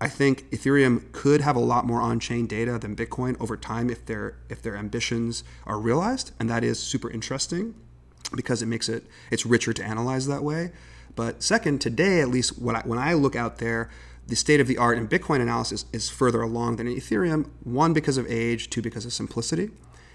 [0.00, 4.06] I think Ethereum could have a lot more on-chain data than Bitcoin over time if
[4.06, 7.74] their if their ambitions are realized, and that is super interesting
[8.34, 10.70] because it makes it it's richer to analyze that way.
[11.16, 13.90] But second, today at least when I, when I look out there,
[14.28, 17.50] the state of the art in Bitcoin analysis is further along than in Ethereum.
[17.64, 19.70] One because of age, two because of simplicity.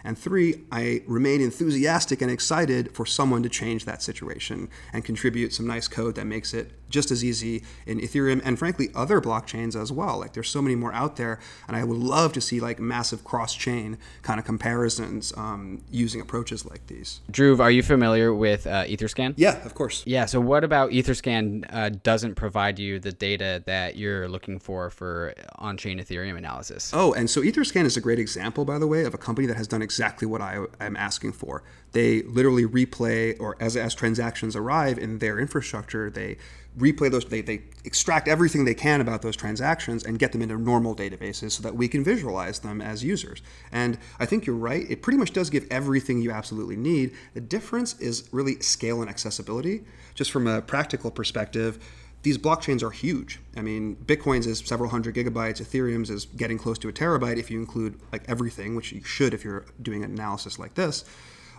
[0.05, 5.53] And three, I remain enthusiastic and excited for someone to change that situation and contribute
[5.53, 9.75] some nice code that makes it just as easy in Ethereum and frankly other blockchains
[9.75, 10.19] as well.
[10.19, 13.23] Like there's so many more out there, and I would love to see like massive
[13.23, 17.21] cross-chain kind of comparisons um, using approaches like these.
[17.31, 19.33] Dhruv, are you familiar with uh, EtherScan?
[19.35, 20.03] Yeah, of course.
[20.05, 20.25] Yeah.
[20.25, 25.33] So what about EtherScan uh, doesn't provide you the data that you're looking for for
[25.57, 26.91] on-chain Ethereum analysis?
[26.93, 29.57] Oh, and so EtherScan is a great example, by the way, of a company that
[29.57, 31.63] has done exactly what I am asking for.
[31.93, 36.37] They literally replay, or as as transactions arrive in their infrastructure, they
[36.77, 40.57] replay those they, they extract everything they can about those transactions and get them into
[40.57, 44.89] normal databases so that we can visualize them as users and i think you're right
[44.89, 49.09] it pretty much does give everything you absolutely need the difference is really scale and
[49.09, 49.83] accessibility
[50.15, 51.77] just from a practical perspective
[52.23, 53.41] these blockchains are huge.
[53.55, 55.61] I mean, Bitcoin's is several hundred gigabytes.
[55.61, 59.33] Ethereum's is getting close to a terabyte if you include like everything, which you should
[59.33, 61.03] if you're doing an analysis like this.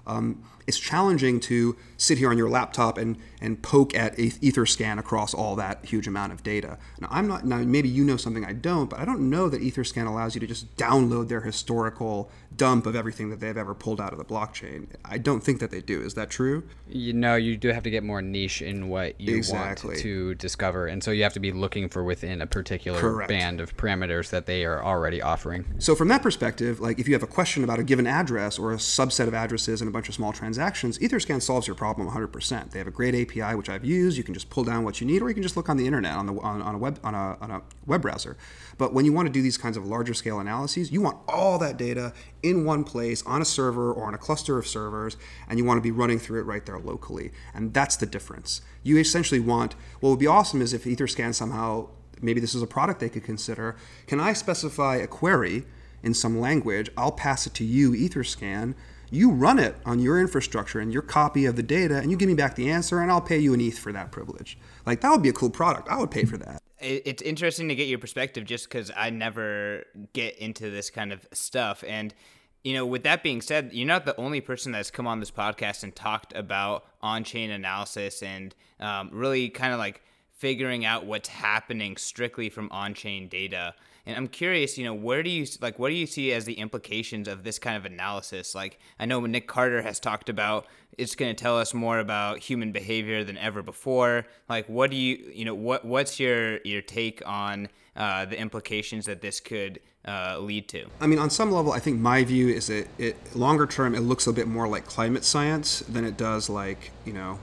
[0.07, 5.35] Um, it's challenging to sit here on your laptop and, and poke at Etherscan across
[5.35, 6.79] all that huge amount of data.
[7.01, 9.61] Now, I'm not, now maybe you know something I don't, but I don't know that
[9.61, 14.01] Etherscan allows you to just download their historical dump of everything that they've ever pulled
[14.01, 14.87] out of the blockchain.
[15.05, 16.01] I don't think that they do.
[16.03, 16.65] Is that true?
[16.89, 19.91] You know, you do have to get more niche in what you exactly.
[19.91, 20.87] want to discover.
[20.87, 23.29] And so you have to be looking for within a particular Correct.
[23.29, 25.65] band of parameters that they are already offering.
[25.79, 28.73] So, from that perspective, like if you have a question about a given address or
[28.73, 32.71] a subset of addresses and a bunch of small transactions, Etherscan solves your problem 100%.
[32.71, 34.17] They have a great API which I've used.
[34.17, 35.87] You can just pull down what you need, or you can just look on the
[35.87, 38.37] internet on the on, on a web on a, on a web browser.
[38.79, 41.59] But when you want to do these kinds of larger scale analyses, you want all
[41.59, 45.17] that data in one place on a server or on a cluster of servers,
[45.49, 47.31] and you want to be running through it right there locally.
[47.55, 48.61] And that's the difference.
[48.83, 51.89] You essentially want what would be awesome is if Etherscan somehow
[52.21, 53.77] maybe this is a product they could consider.
[54.07, 55.65] Can I specify a query
[56.03, 56.91] in some language?
[56.97, 58.75] I'll pass it to you, Etherscan
[59.15, 62.29] you run it on your infrastructure and your copy of the data, and you give
[62.29, 64.59] me back the answer, and I'll pay you an ETH for that privilege.
[64.85, 65.89] Like that would be a cool product.
[65.89, 66.64] I would pay for that.
[66.85, 71.27] It's interesting to get your perspective, just because I never get into this kind of
[71.33, 72.15] stuff, and
[72.63, 75.31] you know, with that being said, you're not the only person that's come on this
[75.31, 80.03] podcast and talked about on-chain analysis and um, really kind of like
[80.35, 83.75] figuring out what's happening strictly from on-chain data.
[84.07, 86.55] And I'm curious, you know, where do you like what do you see as the
[86.55, 88.55] implications of this kind of analysis?
[88.55, 90.67] Like I know Nick Carter has talked about
[90.99, 94.27] it's going to tell us more about human behavior than ever before.
[94.49, 99.07] Like what do you, you know, what what's your your take on uh, the implications
[99.07, 100.85] that this could uh, lead to?
[101.01, 104.01] I mean, on some level, I think my view is that it longer term it
[104.01, 107.39] looks a bit more like climate science than it does like you know,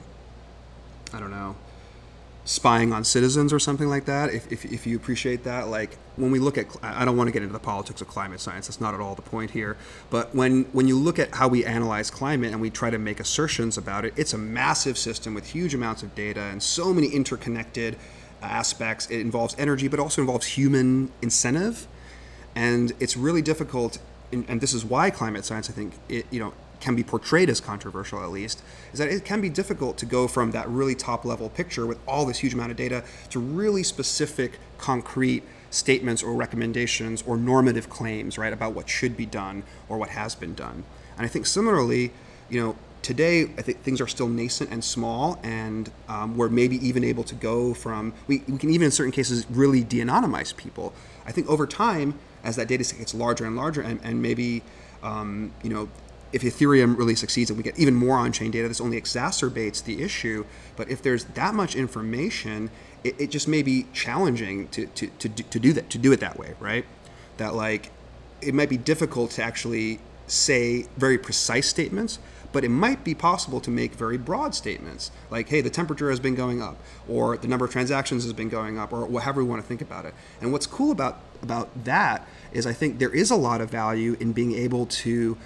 [1.12, 1.56] I don't know,
[2.44, 4.34] spying on citizens or something like that.
[4.34, 7.32] If, if, if you appreciate that, like when we look at, I don't want to
[7.32, 8.68] get into the politics of climate science.
[8.68, 9.78] That's not at all the point here.
[10.10, 13.20] But when when you look at how we analyze climate and we try to make
[13.20, 17.08] assertions about it, it's a massive system with huge amounts of data and so many
[17.08, 17.96] interconnected
[18.42, 19.10] aspects.
[19.10, 21.88] It involves energy, but also involves human incentive,
[22.56, 24.00] and it's really difficult.
[24.32, 27.62] And this is why climate science, I think, it, you know, can be portrayed as
[27.62, 31.24] controversial at least is that it can be difficult to go from that really top
[31.24, 36.34] level picture with all this huge amount of data to really specific concrete statements or
[36.34, 40.84] recommendations or normative claims right about what should be done or what has been done.
[41.16, 42.12] And i think similarly
[42.50, 46.76] you know today i think things are still nascent and small and um, we're maybe
[46.86, 50.94] even able to go from we, we can even in certain cases really de-anonymize people.
[51.26, 54.64] I think over time as that data set gets larger and larger and, and maybe
[55.04, 55.90] um, you know
[56.34, 60.02] if Ethereum really succeeds and we get even more on-chain data, this only exacerbates the
[60.02, 60.46] issue.
[60.76, 62.70] But if there's that much information,
[63.04, 66.20] it, it just may be challenging to, to, to, to do that, to do it
[66.20, 66.86] that way, right?
[67.38, 67.92] That like,
[68.42, 72.20] it might be difficult to actually say very precise statements,
[72.54, 76.20] but it might be possible to make very broad statements like, hey, the temperature has
[76.20, 79.50] been going up, or the number of transactions has been going up, or whatever we
[79.50, 80.14] want to think about it.
[80.42, 84.16] And what's cool about about that is I think there is a lot of value
[84.20, 85.38] in being able to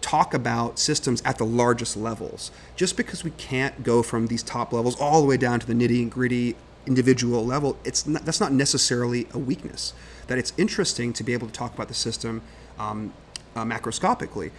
[0.00, 2.50] talk about systems at the largest levels.
[2.76, 5.74] Just because we can't go from these top levels all the way down to the
[5.74, 9.92] nitty and gritty individual level, it's not, that's not necessarily a weakness.
[10.26, 12.42] That it's interesting to be able to talk about the system
[12.78, 13.12] um,
[13.54, 14.50] uh, macroscopically.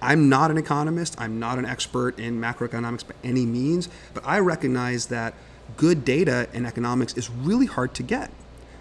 [0.00, 1.14] I, am not an economist.
[1.20, 5.34] I'm not an expert in macroeconomics by any means, but I recognize that
[5.76, 8.30] good data in economics is really hard to get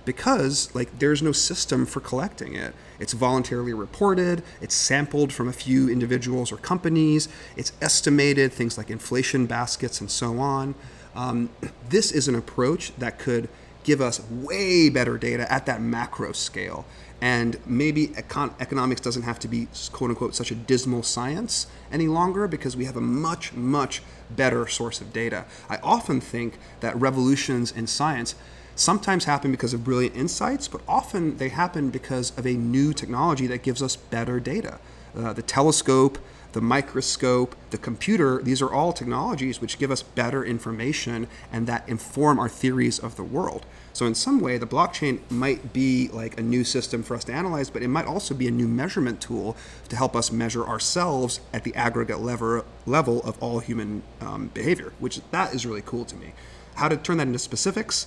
[0.07, 2.73] because like there's no system for collecting it.
[2.99, 8.89] It's voluntarily reported, it's sampled from a few individuals or companies, it's estimated, things like
[8.89, 10.73] inflation baskets and so on.
[11.13, 11.49] Um,
[11.89, 13.49] this is an approach that could
[13.83, 16.85] give us way better data at that macro scale.
[17.19, 22.07] And maybe econ- economics doesn't have to be quote unquote such a dismal science any
[22.07, 25.45] longer because we have a much, much better source of data.
[25.69, 28.35] I often think that revolutions in science
[28.77, 33.47] sometimes happen because of brilliant insights, but often they happen because of a new technology
[33.47, 34.79] that gives us better data.
[35.15, 36.19] Uh, the telescope,
[36.53, 41.87] the microscope, the computer, these are all technologies which give us better information and that
[41.89, 43.65] inform our theories of the world.
[43.93, 47.33] So, in some way, the blockchain might be like a new system for us to
[47.33, 49.57] analyze, but it might also be a new measurement tool
[49.89, 54.93] to help us measure ourselves at the aggregate lever, level of all human um, behavior,
[54.99, 56.33] which that is really cool to me.
[56.75, 58.05] How to turn that into specifics,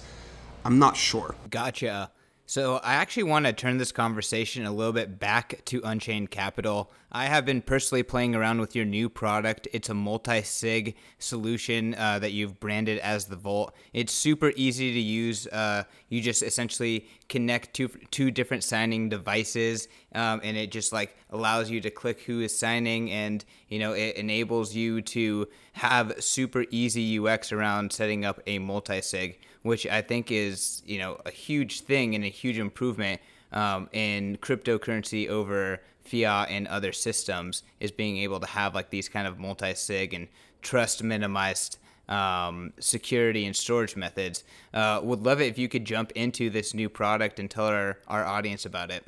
[0.64, 1.34] I'm not sure.
[1.50, 2.10] Gotcha.
[2.46, 6.90] So, I actually want to turn this conversation a little bit back to Unchained Capital.
[7.12, 9.66] I have been personally playing around with your new product.
[9.72, 13.74] It's a multi sig solution uh, that you've branded as the Vault.
[13.92, 15.46] It's super easy to use.
[15.48, 21.16] Uh, you just essentially connect two, two different signing devices, um, and it just like
[21.30, 26.22] allows you to click who is signing, and you know it enables you to have
[26.22, 31.20] super easy UX around setting up a multi sig which I think is you know
[31.26, 33.20] a huge thing and a huge improvement
[33.52, 35.80] um, in cryptocurrency over
[36.10, 40.28] fiat and other systems is being able to have like these kind of multi-sig and
[40.62, 44.42] trust minimized um, security and storage methods.
[44.74, 47.98] Uh, would love it if you could jump into this new product and tell our,
[48.08, 49.04] our audience about it.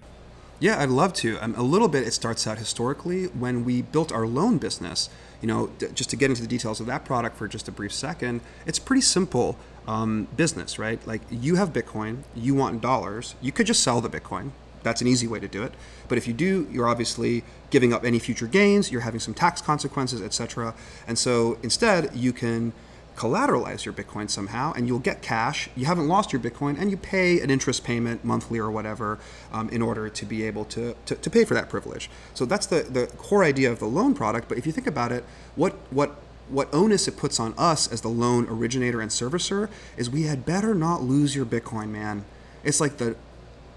[0.60, 1.38] Yeah, I'd love to.
[1.40, 5.10] Um, a little bit, it starts out historically when we built our loan business.
[5.40, 7.92] You know, just to get into the details of that product for just a brief
[7.92, 11.04] second, it's pretty simple um, business, right?
[11.04, 14.52] Like you have Bitcoin, you want dollars, you could just sell the Bitcoin.
[14.82, 15.72] That's an easy way to do it.
[16.08, 19.60] But if you do, you're obviously giving up any future gains, you're having some tax
[19.60, 20.74] consequences, etc.
[21.06, 22.72] And so instead, you can
[23.16, 25.68] collateralize your Bitcoin somehow and you'll get cash.
[25.76, 29.18] You haven't lost your Bitcoin and you pay an interest payment monthly or whatever
[29.52, 32.08] um, in order to be able to, to, to, pay for that privilege.
[32.34, 34.48] So that's the, the core idea of the loan product.
[34.48, 35.24] But if you think about it,
[35.56, 36.16] what, what
[36.48, 40.44] what onus it puts on us as the loan originator and servicer is we had
[40.44, 42.24] better not lose your Bitcoin, man.
[42.62, 43.16] It's like the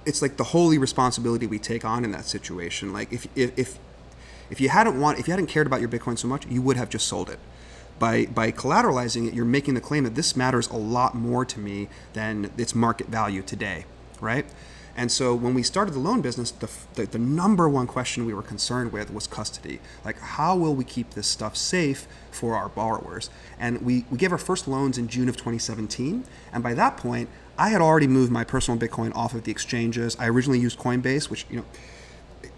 [0.06, 2.94] it's like the holy responsibility we take on in that situation.
[2.94, 3.80] Like if if
[4.50, 6.78] if, you hadn't want if you hadn't cared about your Bitcoin so much, you would
[6.78, 7.40] have just sold it.
[7.98, 11.60] By by collateralizing it, you're making the claim that this matters a lot more to
[11.60, 13.86] me than its market value today,
[14.20, 14.46] right?
[14.98, 18.34] And so when we started the loan business, the, the, the, number one question we
[18.34, 19.82] were concerned with was custody.
[20.06, 23.30] Like, how will we keep this stuff safe for our borrowers?
[23.60, 26.24] And we, we gave our first loans in June of 2017.
[26.54, 27.28] And by that point,
[27.58, 30.16] I had already moved my personal Bitcoin off of the exchanges.
[30.20, 31.66] I originally used Coinbase, which, you know,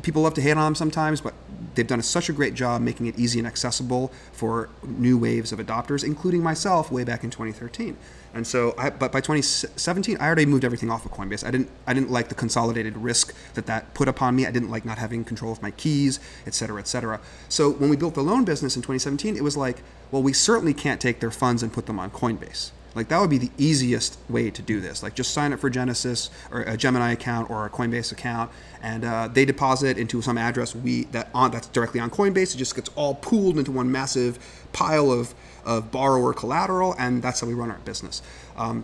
[0.01, 1.33] people love to hate on them sometimes, but
[1.75, 5.59] they've done such a great job making it easy and accessible for new waves of
[5.59, 7.97] adopters, including myself way back in 2013.
[8.33, 11.45] And so, I, but by 2017, I already moved everything off of Coinbase.
[11.45, 14.45] I didn't, I didn't like the consolidated risk that that put upon me.
[14.45, 17.19] I didn't like not having control of my keys, et cetera, et cetera.
[17.49, 19.81] So when we built the loan business in 2017, it was like,
[20.11, 22.71] well, we certainly can't take their funds and put them on Coinbase.
[22.97, 25.03] Like that would be the easiest way to do this.
[25.03, 29.05] Like just sign up for Genesis or a Gemini account or a Coinbase account, and
[29.05, 32.55] uh, they deposit into some address we that on that's directly on Coinbase.
[32.55, 37.39] It just gets all pooled into one massive pile of of borrower collateral, and that's
[37.41, 38.23] how we run our business.
[38.57, 38.83] Um,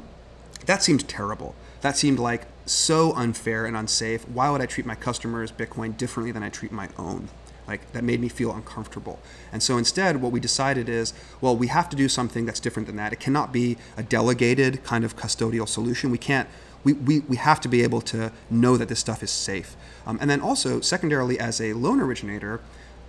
[0.67, 1.55] that seemed terrible.
[1.81, 4.29] That seemed like so unfair and unsafe.
[4.29, 7.29] Why would I treat my customers' Bitcoin differently than I treat my own?
[7.67, 9.19] Like that made me feel uncomfortable.
[9.51, 12.87] And so instead, what we decided is, well, we have to do something that's different
[12.87, 13.13] than that.
[13.13, 16.11] It cannot be a delegated kind of custodial solution.
[16.11, 16.49] We can't.
[16.83, 19.77] We, we, we have to be able to know that this stuff is safe.
[20.05, 22.59] Um, and then also, secondarily, as a loan originator,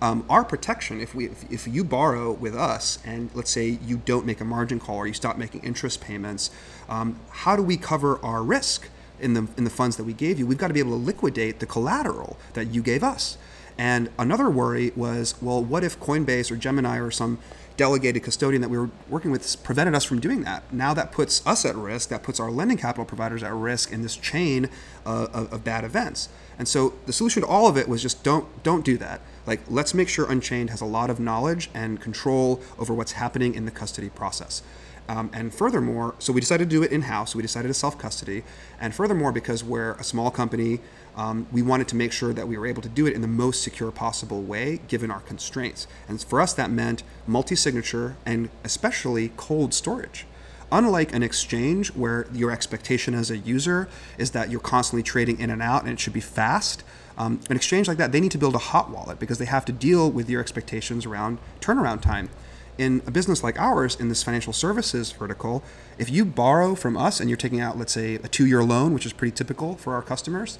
[0.01, 3.97] um, our protection, if we if, if, you borrow with us and let's say you
[3.97, 6.51] don't make a margin call or you stop making interest payments,
[6.89, 8.89] um, how do we cover our risk
[9.19, 10.45] in the in the funds that we gave you?
[10.45, 13.37] We've got to be able to liquidate the collateral that you gave us.
[13.77, 17.39] And another worry was, well, what if Coinbase or Gemini or some
[17.77, 20.71] delegated custodian that we were working with prevented us from doing that?
[20.71, 22.09] Now that puts us at risk.
[22.09, 24.69] That puts our lending capital providers at risk in this chain
[25.05, 26.29] of, of bad events.
[26.57, 29.19] And so the solution to all of it was just don't don't do that.
[29.45, 33.53] Like let's make sure Unchained has a lot of knowledge and control over what's happening
[33.55, 34.61] in the custody process.
[35.07, 37.35] Um, and furthermore, so we decided to do it in house.
[37.35, 38.43] We decided to self custody.
[38.79, 40.79] And furthermore, because we're a small company,
[41.15, 43.27] um, we wanted to make sure that we were able to do it in the
[43.27, 45.87] most secure possible way given our constraints.
[46.07, 50.25] And for us, that meant multi signature and especially cold storage.
[50.71, 53.87] Unlike an exchange where your expectation as a user
[54.17, 56.83] is that you're constantly trading in and out and it should be fast,
[57.17, 59.63] um, an exchange like that, they need to build a hot wallet because they have
[59.65, 62.29] to deal with your expectations around turnaround time.
[62.77, 65.63] In a business like ours, in this financial services vertical,
[65.97, 68.93] if you borrow from us and you're taking out, let's say, a two year loan,
[68.93, 70.59] which is pretty typical for our customers,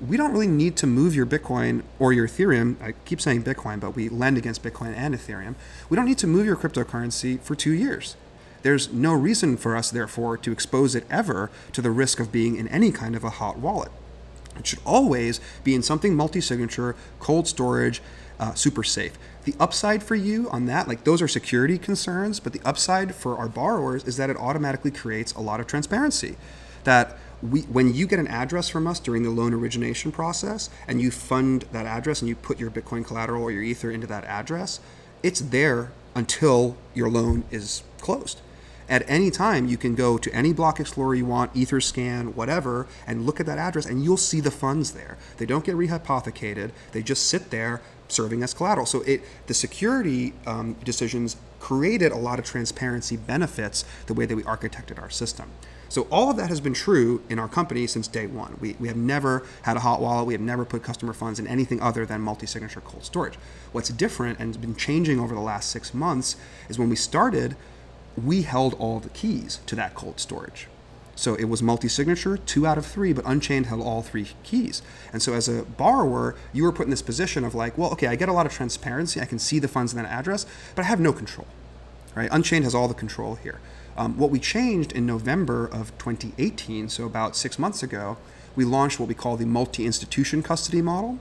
[0.00, 2.80] we don't really need to move your Bitcoin or your Ethereum.
[2.82, 5.54] I keep saying Bitcoin, but we lend against Bitcoin and Ethereum.
[5.88, 8.16] We don't need to move your cryptocurrency for two years.
[8.62, 12.56] There's no reason for us, therefore, to expose it ever to the risk of being
[12.56, 13.92] in any kind of a hot wallet.
[14.58, 18.02] It should always be in something multi signature, cold storage,
[18.40, 19.18] uh, super safe.
[19.44, 23.38] The upside for you on that, like those are security concerns, but the upside for
[23.38, 26.36] our borrowers is that it automatically creates a lot of transparency.
[26.84, 31.00] That we, when you get an address from us during the loan origination process and
[31.00, 34.24] you fund that address and you put your Bitcoin collateral or your Ether into that
[34.24, 34.80] address,
[35.22, 38.40] it's there until your loan is closed.
[38.88, 43.26] at any time you can go to any block explorer you want etherscan whatever and
[43.26, 45.18] look at that address and you'll see the funds there.
[45.38, 46.70] They don't get rehypothecated.
[46.92, 48.86] They just sit there serving as collateral.
[48.86, 54.36] So it the security um, decisions created a lot of transparency benefits the way that
[54.36, 55.50] we architected our system
[55.88, 58.56] so all of that has been true in our company since day one.
[58.60, 60.26] We, we have never had a hot wallet.
[60.26, 63.34] We have never put customer funds in anything other than multi-signature cold storage.
[63.72, 66.36] What's different and has been changing over the last six months
[66.68, 67.56] is when we started,
[68.22, 70.68] we held all the keys to that cold storage.
[71.14, 74.82] So it was multi-signature, two out of three, but Unchained held all three keys.
[75.12, 78.06] And so as a borrower, you were put in this position of like, well, okay,
[78.08, 79.20] I get a lot of transparency.
[79.20, 81.46] I can see the funds in that address, but I have no control.
[82.14, 82.28] Right?
[82.30, 83.60] Unchained has all the control here.
[83.96, 88.18] Um, what we changed in November of 2018, so about six months ago,
[88.54, 91.18] we launched what we call the multi-institution custody model,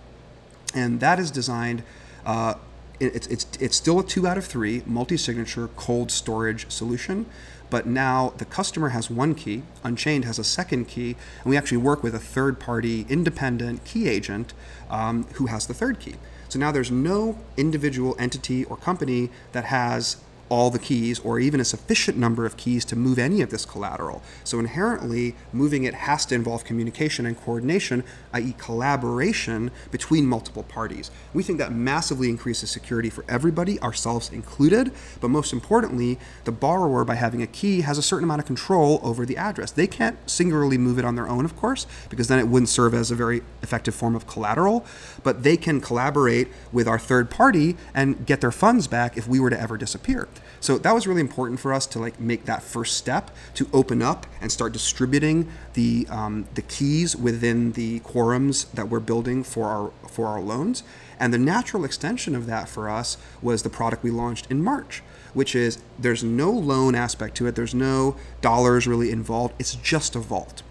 [0.73, 1.83] and that is designed.
[2.25, 2.55] Uh,
[2.99, 7.25] it's, it's, it's still a two out of three multi-signature cold storage solution
[7.69, 11.77] but now the customer has one key unchained has a second key and we actually
[11.77, 14.53] work with a third party independent key agent
[14.89, 16.15] um, who has the third key
[16.47, 20.17] so now there's no individual entity or company that has
[20.49, 23.65] all the keys or even a sufficient number of keys to move any of this
[23.65, 24.21] collateral.
[24.43, 31.11] So inherently, moving it has to involve communication and coordination, i.e., collaboration between multiple parties.
[31.33, 37.03] We think that massively increases security for everybody, ourselves included, but most importantly, the borrower,
[37.03, 39.71] by having a key, has a certain amount of control over the address.
[39.71, 42.93] They can't singularly move it on their own, of course, because then it wouldn't serve
[42.93, 44.85] as a very effective form of collateral,
[45.23, 49.39] but they can collaborate with our third party and get their funds back if we
[49.39, 50.27] were to ever disappear.
[50.59, 54.01] So that was really important for us to like make that first step to open
[54.01, 59.67] up and start distributing the um, the keys within the quorums that we're building for
[59.67, 60.83] our for our loans.
[61.19, 65.01] And the natural extension of that for us was the product we launched in March,
[65.33, 67.55] which is there's no loan aspect to it.
[67.55, 69.53] There's no dollars really involved.
[69.59, 70.63] It's just a vault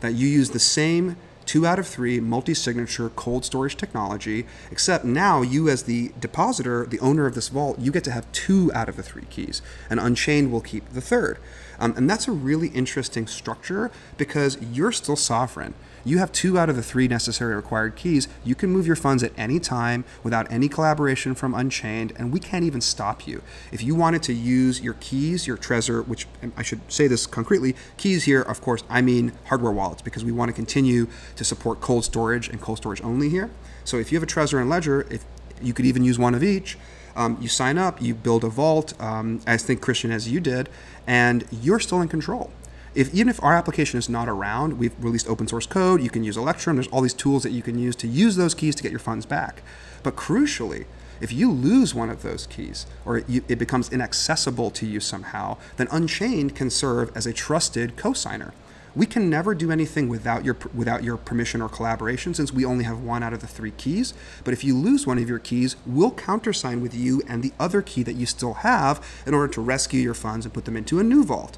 [0.00, 1.16] that you use the same
[1.46, 7.00] two out of three multi-signature cold storage technology except now you as the depositor the
[7.00, 9.62] owner of this vault you get to have two out of the three keys.
[9.90, 11.38] And unchained will keep the third.
[11.78, 15.74] Um, and that's a really interesting structure because you're still sovereign
[16.04, 18.28] you have two out of the three necessary required keys.
[18.44, 22.40] You can move your funds at any time without any collaboration from Unchained, and we
[22.40, 23.42] can't even stop you.
[23.70, 26.26] If you wanted to use your keys, your Trezor, which
[26.56, 30.32] I should say this concretely, keys here, of course, I mean hardware wallets because we
[30.32, 33.50] want to continue to support cold storage and cold storage only here.
[33.84, 35.24] So if you have a Trezor and Ledger, if
[35.60, 36.76] you could even use one of each.
[37.14, 40.68] Um, you sign up, you build a vault, um, I think Christian as you did,
[41.06, 42.50] and you're still in control
[42.94, 46.02] if even if our application is not around, we've released open source code.
[46.02, 46.76] You can use Electrum.
[46.76, 48.98] There's all these tools that you can use to use those keys to get your
[48.98, 49.62] funds back.
[50.02, 50.84] But crucially,
[51.20, 55.56] if you lose one of those keys or it, it becomes inaccessible to you somehow,
[55.76, 58.52] then Unchained can serve as a trusted cosigner.
[58.94, 62.84] We can never do anything without your without your permission or collaboration since we only
[62.84, 64.12] have one out of the three keys.
[64.44, 67.80] But if you lose one of your keys, we'll countersign with you and the other
[67.80, 71.00] key that you still have in order to rescue your funds and put them into
[71.00, 71.56] a new vault.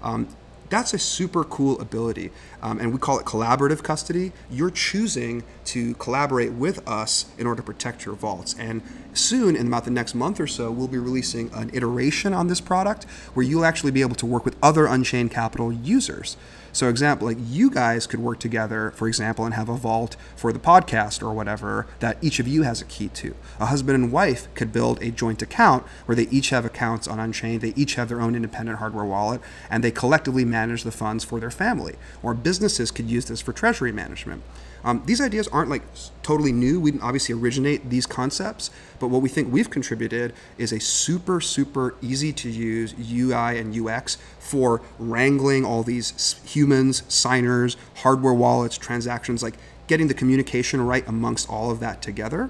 [0.00, 0.28] Um,
[0.68, 2.30] that's a super cool ability.
[2.62, 4.32] Um, and we call it collaborative custody.
[4.50, 8.54] You're choosing to collaborate with us in order to protect your vaults.
[8.58, 12.48] And soon, in about the next month or so, we'll be releasing an iteration on
[12.48, 13.04] this product
[13.34, 16.36] where you'll actually be able to work with other Unchained Capital users.
[16.76, 20.52] So, example, like you guys could work together, for example, and have a vault for
[20.52, 23.34] the podcast or whatever that each of you has a key to.
[23.58, 27.18] A husband and wife could build a joint account where they each have accounts on
[27.18, 31.24] Unchained, they each have their own independent hardware wallet, and they collectively manage the funds
[31.24, 31.94] for their family.
[32.22, 34.42] Or businesses could use this for treasury management.
[34.86, 35.82] Um, these ideas aren't like
[36.22, 36.80] totally new.
[36.80, 38.70] We didn't obviously originate these concepts,
[39.00, 43.76] but what we think we've contributed is a super, super easy to use UI and
[43.76, 49.54] UX for wrangling all these humans, signers, hardware wallets, transactions, like
[49.88, 52.48] getting the communication right amongst all of that together,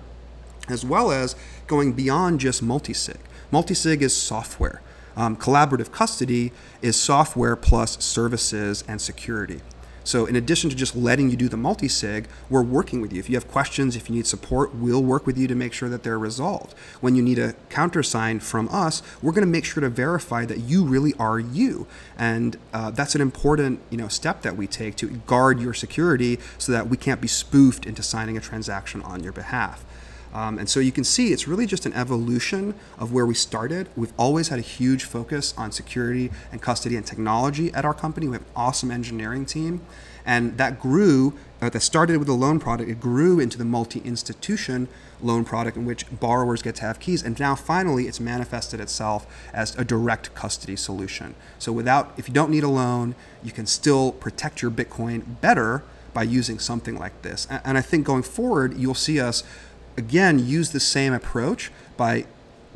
[0.69, 3.17] as well as going beyond just multisig.
[3.51, 4.83] Multisig is software.
[5.17, 9.63] Um, collaborative custody is software plus services and security.
[10.07, 13.19] So in addition to just letting you do the multi-sig, we're working with you.
[13.19, 15.89] If you have questions, if you need support, we'll work with you to make sure
[15.89, 16.75] that they're resolved.
[17.01, 20.61] When you need a countersign from us, we're going to make sure to verify that
[20.61, 21.89] you really are you.
[22.17, 26.39] And uh, that's an important you know step that we take to guard your security
[26.57, 29.85] so that we can't be spoofed into signing a transaction on your behalf.
[30.33, 33.89] Um, and so you can see it's really just an evolution of where we started.
[33.97, 38.27] We've always had a huge focus on security and custody and technology at our company.
[38.27, 39.81] We have an awesome engineering team.
[40.27, 44.01] And that grew, uh, that started with the loan product, it grew into the multi
[44.01, 44.89] institution
[45.23, 47.23] loan product in which borrowers get to have keys.
[47.23, 51.35] And now finally, it's manifested itself as a direct custody solution.
[51.59, 55.85] So without, if you don't need a loan, you can still protect your Bitcoin better
[56.13, 57.47] by using something like this.
[57.65, 59.45] And I think going forward, you'll see us
[59.97, 62.25] again use the same approach by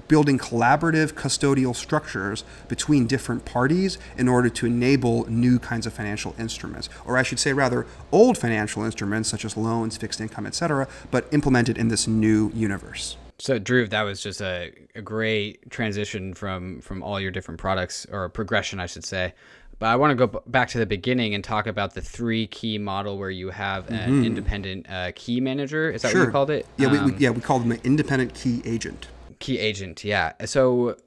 [0.09, 6.35] building collaborative custodial structures between different parties in order to enable new kinds of financial
[6.39, 10.89] instruments or i should say rather old financial instruments such as loans fixed income etc
[11.11, 16.35] but implemented in this new universe so Dhruv, that was just a, a great transition
[16.35, 19.33] from from all your different products or progression, I should say.
[19.81, 22.77] But I want to go back to the beginning and talk about the three key
[22.77, 24.25] model where you have an mm-hmm.
[24.25, 25.91] independent uh, key manager.
[25.91, 26.21] Is that sure.
[26.21, 26.67] what you called it?
[26.77, 29.09] Yeah, um, we, we, um, yeah, we called them an independent key agent.
[29.39, 30.33] Key agent, yeah.
[30.45, 30.99] So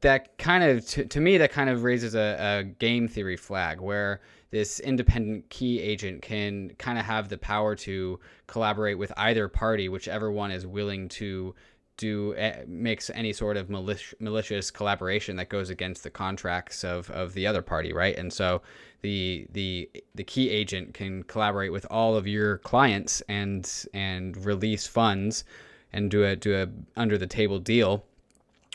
[0.00, 3.80] that kind of, to, to me, that kind of raises a, a game theory flag
[3.80, 4.20] where
[4.50, 8.18] this independent key agent can kind of have the power to
[8.48, 11.54] collaborate with either party, whichever one is willing to
[11.96, 17.10] do uh, makes any sort of malic- malicious collaboration that goes against the contracts of,
[17.10, 18.16] of the other party, right?
[18.16, 18.62] And so
[19.02, 24.86] the the the key agent can collaborate with all of your clients and and release
[24.86, 25.44] funds
[25.92, 26.68] and do a do a
[26.98, 28.04] under the table deal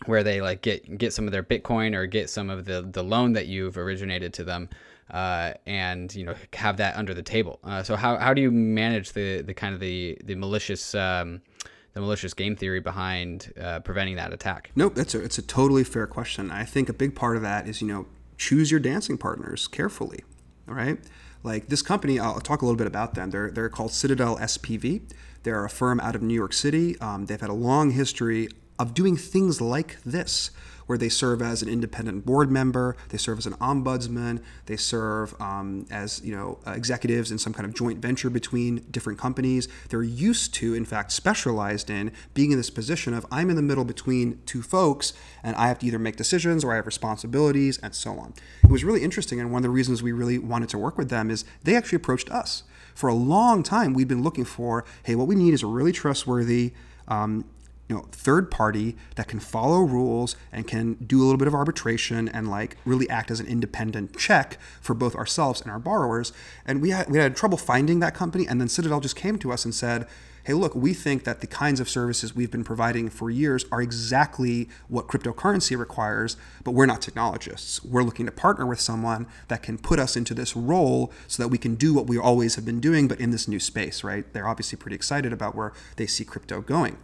[0.06, 3.04] where they like get get some of their Bitcoin or get some of the the
[3.04, 4.70] loan that you've originated to them.
[5.12, 7.58] Uh, and you know have that under the table.
[7.64, 11.42] Uh, so how, how do you manage the, the kind of the the malicious um,
[11.94, 14.72] the malicious game theory behind uh, preventing that attack?
[14.76, 16.52] Nope, that's a it's a totally fair question.
[16.52, 20.24] I think a big part of that is you know choose your dancing partners carefully.
[20.66, 21.00] Right,
[21.44, 23.32] like this company, I'll talk a little bit about them.
[23.32, 25.02] They're they're called Citadel SPV.
[25.44, 27.00] They're a firm out of New York City.
[27.00, 30.52] Um, they've had a long history of doing things like this
[30.90, 35.40] where they serve as an independent board member, they serve as an ombudsman, they serve
[35.40, 39.68] um, as you know executives in some kind of joint venture between different companies.
[39.90, 43.62] They're used to, in fact, specialized in being in this position of I'm in the
[43.62, 45.14] middle between two folks,
[45.44, 48.34] and I have to either make decisions or I have responsibilities, and so on.
[48.64, 51.12] It was really interesting, and one of the reasons we really wanted to work with
[51.12, 52.64] them is they actually approached us.
[52.96, 55.92] For a long time, we've been looking for, hey, what we need is a really
[55.92, 56.74] trustworthy
[57.08, 57.46] um,
[57.90, 61.56] you know third party that can follow rules and can do a little bit of
[61.56, 66.32] arbitration and like really act as an independent check for both ourselves and our borrowers.
[66.66, 69.52] And we had we had trouble finding that company and then Citadel just came to
[69.52, 70.08] us and said
[70.46, 73.82] hey look we think that the kinds of services we've been providing for years are
[73.82, 77.84] exactly what cryptocurrency requires but we're not technologists.
[77.84, 81.50] We're looking to partner with someone that can put us into this role so that
[81.50, 84.32] we can do what we always have been doing but in this new space right?
[84.32, 86.98] They're obviously pretty excited about where they see crypto going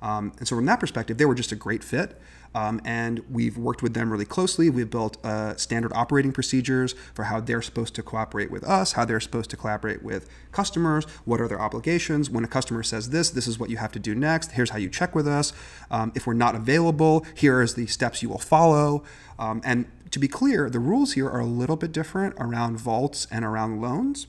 [0.00, 2.20] um, and so, from that perspective, they were just a great fit.
[2.54, 4.70] Um, and we've worked with them really closely.
[4.70, 9.04] We've built uh, standard operating procedures for how they're supposed to cooperate with us, how
[9.04, 12.30] they're supposed to collaborate with customers, what are their obligations.
[12.30, 14.52] When a customer says this, this is what you have to do next.
[14.52, 15.52] Here's how you check with us.
[15.90, 19.04] Um, if we're not available, here is the steps you will follow.
[19.38, 23.26] Um, and to be clear, the rules here are a little bit different around vaults
[23.30, 24.26] and around loans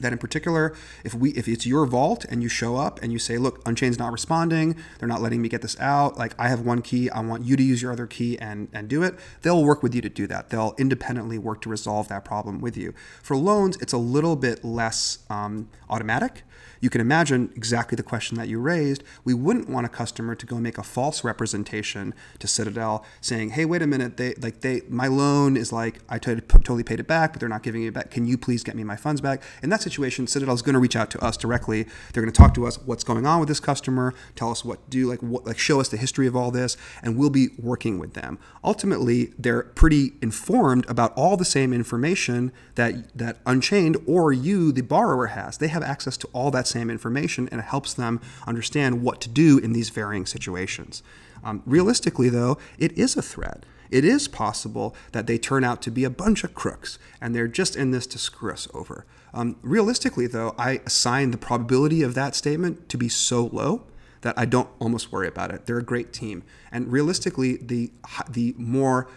[0.00, 0.74] that in particular
[1.04, 3.98] if we if it's your vault and you show up and you say look unchained's
[3.98, 4.76] not responding.
[4.98, 6.18] They're not letting me get this out.
[6.18, 7.10] Like i have one key.
[7.10, 9.94] I want you to use your other key and and do it they'll work with
[9.94, 10.50] you to do that.
[10.50, 12.94] They'll independently work to resolve that problem with you.
[13.22, 16.42] For loans it's a little bit less um, automatic
[16.80, 19.02] you can imagine exactly the question that you raised.
[19.24, 23.64] We wouldn't want a customer to go make a false representation to Citadel saying, "Hey,
[23.64, 27.06] wait a minute, they like they my loan is like I t- totally paid it
[27.06, 28.10] back, but they're not giving it back.
[28.10, 30.78] Can you please get me my funds back?" In that situation, Citadel is going to
[30.78, 31.86] reach out to us directly.
[32.12, 34.88] They're going to talk to us what's going on with this customer, tell us what
[34.88, 37.98] do, like what like show us the history of all this, and we'll be working
[37.98, 38.38] with them.
[38.62, 44.82] Ultimately, they're pretty informed about all the same information that that Unchained or you, the
[44.82, 45.58] borrower, has.
[45.58, 49.28] They have access to all that same information and it helps them understand what to
[49.28, 51.02] do in these varying situations.
[51.42, 53.64] Um, realistically, though, it is a threat.
[53.90, 57.48] It is possible that they turn out to be a bunch of crooks and they're
[57.48, 59.06] just in this to screw us over.
[59.32, 63.84] Um, realistically, though, I assign the probability of that statement to be so low
[64.22, 65.66] that I don't almost worry about it.
[65.66, 66.42] They're a great team.
[66.72, 67.92] And realistically, the,
[68.28, 69.08] the more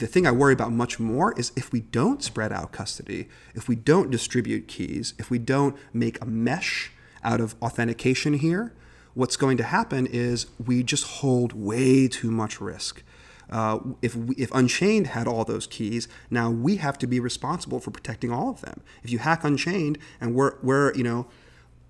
[0.00, 3.68] the thing I worry about much more is if we don't spread out custody, if
[3.68, 6.90] we don't distribute keys, if we don't make a mesh
[7.24, 8.72] out of authentication here,
[9.14, 13.02] what's going to happen is we just hold way too much risk.
[13.50, 17.80] Uh, if we, if Unchained had all those keys, now we have to be responsible
[17.80, 18.80] for protecting all of them.
[19.02, 21.26] If you hack Unchained and we're we're you know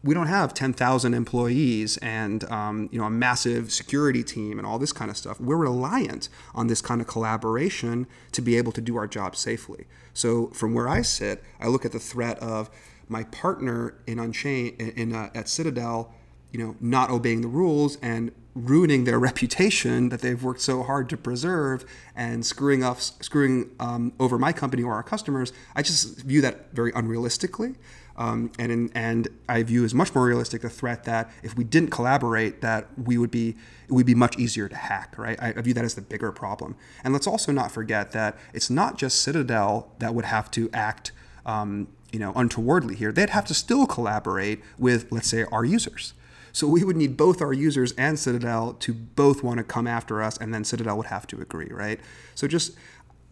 [0.03, 4.79] we don't have 10,000 employees and um, you know a massive security team and all
[4.79, 5.39] this kind of stuff.
[5.39, 9.87] We're reliant on this kind of collaboration to be able to do our job safely.
[10.15, 12.71] So from where I sit, I look at the threat of
[13.11, 16.15] my partner in in uh, at Citadel,
[16.53, 21.09] you know, not obeying the rules and ruining their reputation that they've worked so hard
[21.09, 21.85] to preserve
[22.15, 25.53] and screwing up screwing um, over my company or our customers.
[25.75, 27.77] I just view that very unrealistically.
[28.17, 31.65] Um, and in, and I view as much more realistic the threat that if we
[31.65, 33.57] didn't collaborate, that we would be
[33.89, 35.17] it would be much easier to hack.
[35.17, 35.41] Right?
[35.41, 36.77] I, I view that as the bigger problem.
[37.03, 41.13] And let's also not forget that it's not just Citadel that would have to act,
[41.47, 43.13] um, you know, untowardly here.
[43.13, 46.15] They'd have to still collaborate with, let's say, our users.
[46.53, 50.23] So we would need both our users and Citadel to both want to come after
[50.23, 52.01] us, and then Citadel would have to agree, right?
[52.35, 52.73] So just,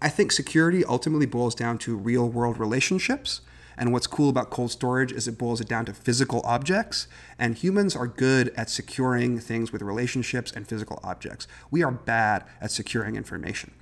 [0.00, 3.40] I think security ultimately boils down to real world relationships
[3.78, 7.06] and what's cool about cold storage is it boils it down to physical objects.
[7.38, 11.46] And humans are good at securing things with relationships and physical objects.
[11.70, 13.72] We are bad at securing information.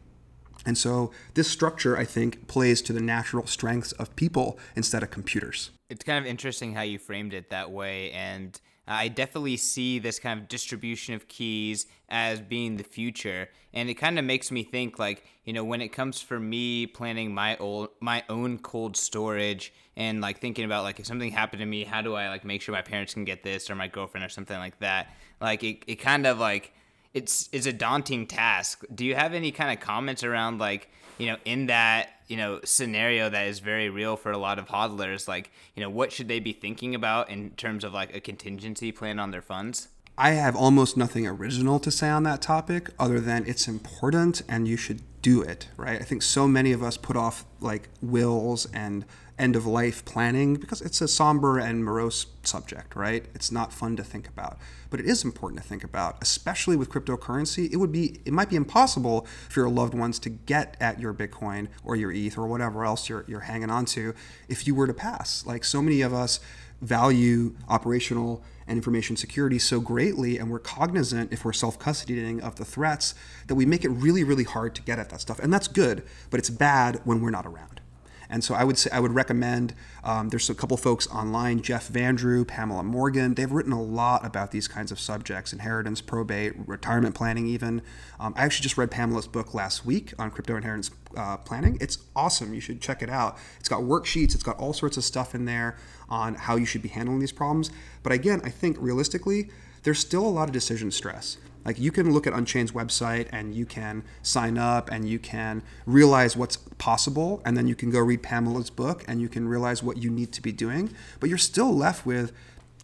[0.67, 5.11] And so this structure, I think, plays to the natural strengths of people instead of
[5.11, 5.71] computers.
[5.89, 8.11] It's kind of interesting how you framed it that way.
[8.11, 13.91] And I definitely see this kind of distribution of keys as being the future, and
[13.91, 17.35] it kind of makes me think like you know when it comes for me planning
[17.35, 21.67] my old my own cold storage and like thinking about like if something happened to
[21.67, 24.25] me, how do I like make sure my parents can get this or my girlfriend
[24.25, 25.13] or something like that?
[25.41, 26.73] Like it, it kind of like
[27.17, 28.85] it's it's a daunting task.
[28.95, 32.61] Do you have any kind of comments around like you know in that you know
[32.63, 36.29] scenario that is very real for a lot of hodlers like you know what should
[36.29, 39.89] they be thinking about in terms of like a contingency plan on their funds
[40.19, 44.67] i have almost nothing original to say on that topic other than it's important and
[44.67, 48.67] you should do it right i think so many of us put off like wills
[48.73, 49.05] and
[49.39, 53.27] end of life planning because it's a somber and morose subject, right?
[53.35, 54.59] It's not fun to think about,
[54.89, 57.71] but it is important to think about, especially with cryptocurrency.
[57.71, 61.13] It would be it might be impossible for your loved ones to get at your
[61.13, 64.15] Bitcoin or your ETH or whatever else you're you're hanging on to
[64.49, 65.45] if you were to pass.
[65.47, 66.41] Like so many of us
[66.81, 72.65] value operational and information security so greatly and we're cognizant if we're self-custodying of the
[72.65, 73.15] threats
[73.47, 76.03] that we make it really really hard to get at that stuff and that's good
[76.29, 77.81] but it's bad when we're not around
[78.29, 79.75] and so I would say I would recommend.
[80.05, 83.35] Um, there's a couple folks online, Jeff Vandrew, Pamela Morgan.
[83.35, 87.47] They've written a lot about these kinds of subjects: inheritance, probate, retirement planning.
[87.47, 87.83] Even
[88.21, 91.79] um, I actually just read Pamela's book last week on crypto inheritance uh, planning.
[91.81, 92.55] It's awesome.
[92.55, 93.39] You should check it out.
[93.59, 94.35] It's got worksheets.
[94.35, 95.77] It's got all sorts of stuff in there
[96.09, 97.71] on how you should be handling these problems.
[98.03, 99.51] But again, I think realistically,
[99.83, 101.39] there's still a lot of decision stress.
[101.67, 105.65] Like you can look at Unchained's website and you can sign up and you can
[105.85, 109.83] realize what's possible, and then you can go read Pamela's book and you can realize
[109.83, 110.95] what you need to be doing.
[111.19, 112.33] But you're still left with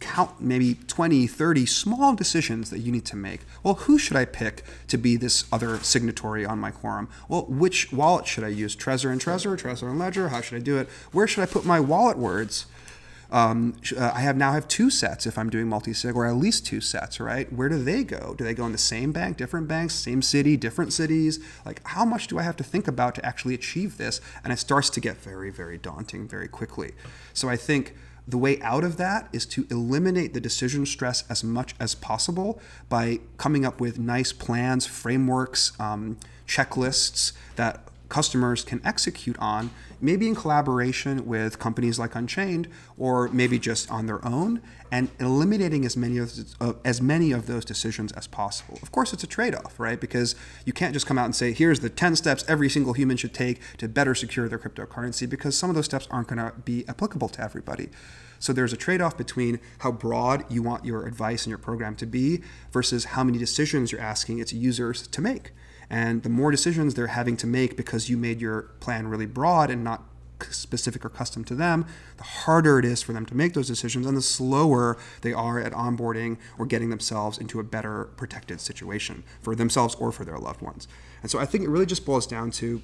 [0.01, 3.41] count maybe 20, 30 small decisions that you need to make.
[3.63, 7.07] Well, who should I pick to be this other signatory on my quorum?
[7.29, 8.75] Well, which wallet should I use?
[8.75, 10.27] Trezor and Trezor, Trezor and Ledger?
[10.27, 10.89] How should I do it?
[11.13, 12.65] Where should I put my wallet words?
[13.33, 16.67] Um, uh, I have now have two sets if I'm doing multi-sig, or at least
[16.67, 17.51] two sets, right?
[17.51, 18.35] Where do they go?
[18.37, 21.43] Do they go in the same bank, different banks, same city, different cities?
[21.65, 24.21] Like, how much do I have to think about to actually achieve this?
[24.43, 26.91] And it starts to get very, very daunting very quickly.
[27.33, 27.95] So I think
[28.27, 32.61] the way out of that is to eliminate the decision stress as much as possible
[32.87, 36.17] by coming up with nice plans, frameworks, um,
[36.47, 43.57] checklists that customers can execute on, maybe in collaboration with companies like Unchained, or maybe
[43.57, 44.61] just on their own,
[44.91, 48.77] and eliminating as many of uh, as many of those decisions as possible.
[48.83, 49.99] Of course, it's a trade-off, right?
[49.99, 53.17] Because you can't just come out and say, "Here's the 10 steps every single human
[53.17, 56.53] should take to better secure their cryptocurrency," because some of those steps aren't going to
[56.63, 57.89] be applicable to everybody.
[58.37, 61.95] So there's a trade off between how broad you want your advice and your program
[61.95, 65.51] to be versus how many decisions you're asking its users to make.
[65.89, 69.69] And the more decisions they're having to make because you made your plan really broad
[69.69, 70.03] and not
[70.49, 71.85] specific or custom to them,
[72.17, 75.59] the harder it is for them to make those decisions and the slower they are
[75.59, 80.37] at onboarding or getting themselves into a better protected situation for themselves or for their
[80.37, 80.87] loved ones.
[81.21, 82.81] And so I think it really just boils down to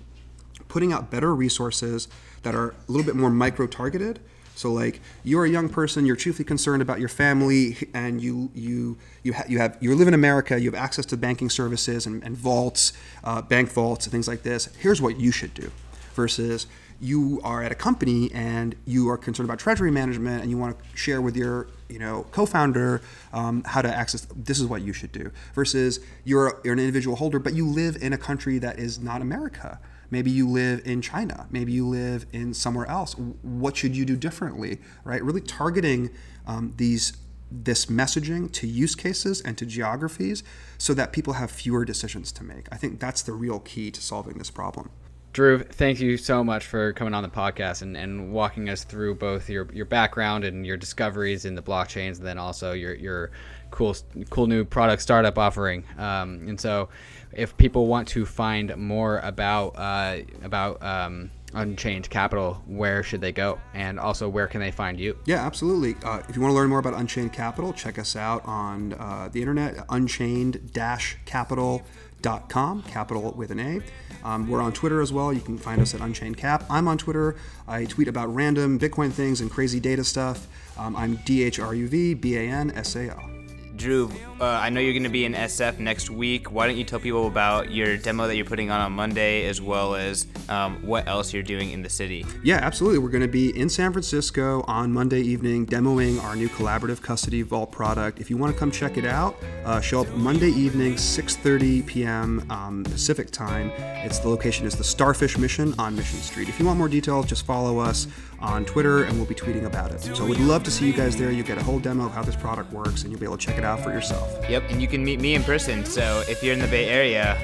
[0.67, 2.07] putting out better resources
[2.43, 4.19] that are a little bit more micro targeted
[4.59, 8.97] so like you're a young person, you're chiefly concerned about your family, and you you
[9.23, 12.21] you, ha- you have you live in America, you have access to banking services and,
[12.25, 12.91] and vaults,
[13.23, 14.67] uh, bank vaults, and things like this.
[14.77, 15.71] Here's what you should do,
[16.13, 16.67] versus
[16.99, 20.77] you are at a company and you are concerned about treasury management and you want
[20.77, 23.01] to share with your you know co-founder
[23.31, 27.15] um, how to access this is what you should do versus you're, you're an individual
[27.15, 29.79] holder but you live in a country that is not america
[30.11, 31.47] maybe you live in china.
[31.49, 33.13] Maybe you live in somewhere else.
[33.41, 35.23] What should you do differently right?
[35.23, 36.09] Really targeting
[36.47, 37.13] um, these
[37.51, 40.43] this messaging to use cases and to geographies
[40.77, 42.67] so that people have fewer decisions to make.
[42.71, 44.91] I think that's the real key to solving this problem
[45.33, 49.13] Dhruv, thank you so much for coming on the podcast and, and walking us through
[49.15, 53.29] both your, your background and your discoveries in the blockchains, and then also your, your
[53.69, 53.95] cool
[54.31, 55.83] cool new product startup offering.
[55.97, 56.89] Um, and so,
[57.31, 63.31] if people want to find more about uh, about um, Unchained Capital, where should they
[63.31, 63.59] go?
[63.73, 65.15] And also, where can they find you?
[65.25, 65.95] Yeah, absolutely.
[66.03, 69.29] Uh, if you want to learn more about Unchained Capital, check us out on uh,
[69.31, 73.81] the internet, unchained-capital.com, capital with an A.
[74.23, 75.31] Um, we're on Twitter as well.
[75.31, 76.65] You can find us at Unchained Cap.
[76.69, 77.35] I'm on Twitter.
[77.67, 80.47] I tweet about random Bitcoin things and crazy data stuff.
[80.77, 83.38] Um, I'm D H R U V B A N S A L.
[83.79, 86.51] Dhruv, uh, I know you're going to be in SF next week.
[86.51, 89.61] Why don't you tell people about your demo that you're putting on on Monday, as
[89.61, 92.25] well as um, what else you're doing in the city?
[92.43, 92.99] Yeah, absolutely.
[92.99, 97.41] We're going to be in San Francisco on Monday evening demoing our new collaborative custody
[97.41, 98.19] vault product.
[98.19, 102.45] If you want to come check it out, uh, show up Monday evening, 6:30 p.m.
[102.49, 103.71] Um, Pacific time.
[104.03, 106.49] It's the location is the Starfish Mission on Mission Street.
[106.49, 108.07] If you want more details, just follow us
[108.41, 110.01] on Twitter, and we'll be tweeting about it.
[110.01, 111.31] So we'd love to see you guys there.
[111.31, 113.45] You get a whole demo of how this product works, and you'll be able to
[113.45, 114.49] check it out for yourself.
[114.49, 115.85] Yep, and you can meet me in person.
[115.85, 117.37] So if you're in the Bay Area,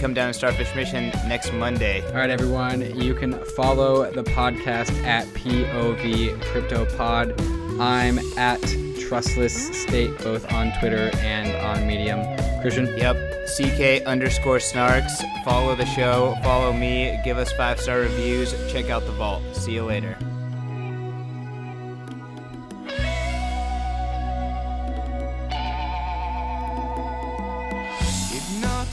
[0.00, 2.04] come down to Starfish Mission next Monday.
[2.08, 2.98] All right, everyone.
[2.98, 7.80] You can follow the podcast at POV CryptoPod.
[7.80, 8.60] I'm at
[9.00, 12.20] Trustless State, both on Twitter and on Medium.
[12.62, 12.86] Christian?
[12.96, 13.16] Yep.
[13.46, 15.22] CK underscore snarks.
[15.44, 16.36] Follow the show.
[16.42, 17.20] Follow me.
[17.24, 18.54] Give us five star reviews.
[18.72, 19.42] Check out the vault.
[19.54, 20.16] See you later.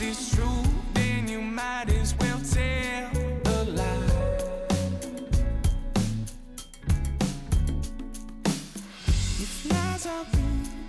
[0.09, 3.11] it's true, then you might as well tell
[3.45, 4.37] a lie.
[9.45, 9.65] If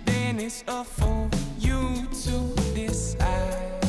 [0.05, 2.35] then it's up for you to
[2.73, 3.85] decide.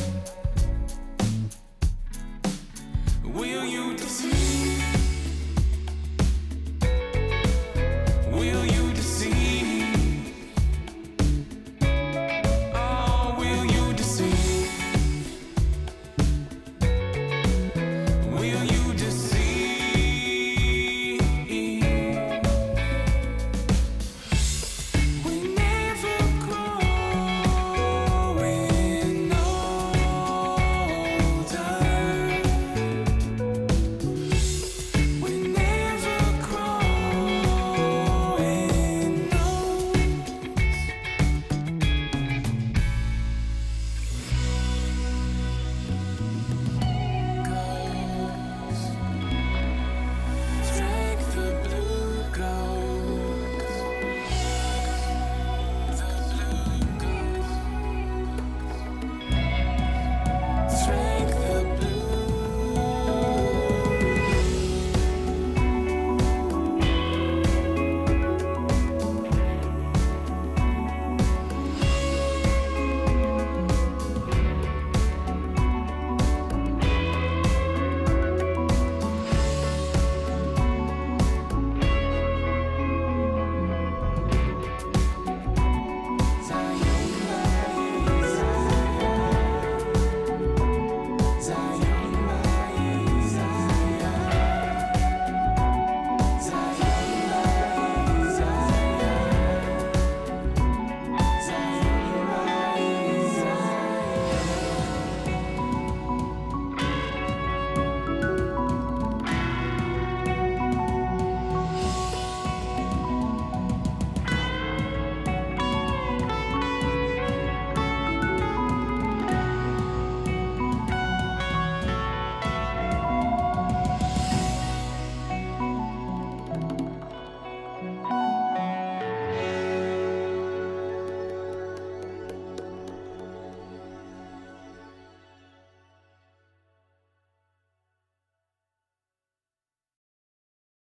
[3.23, 3.97] Will you?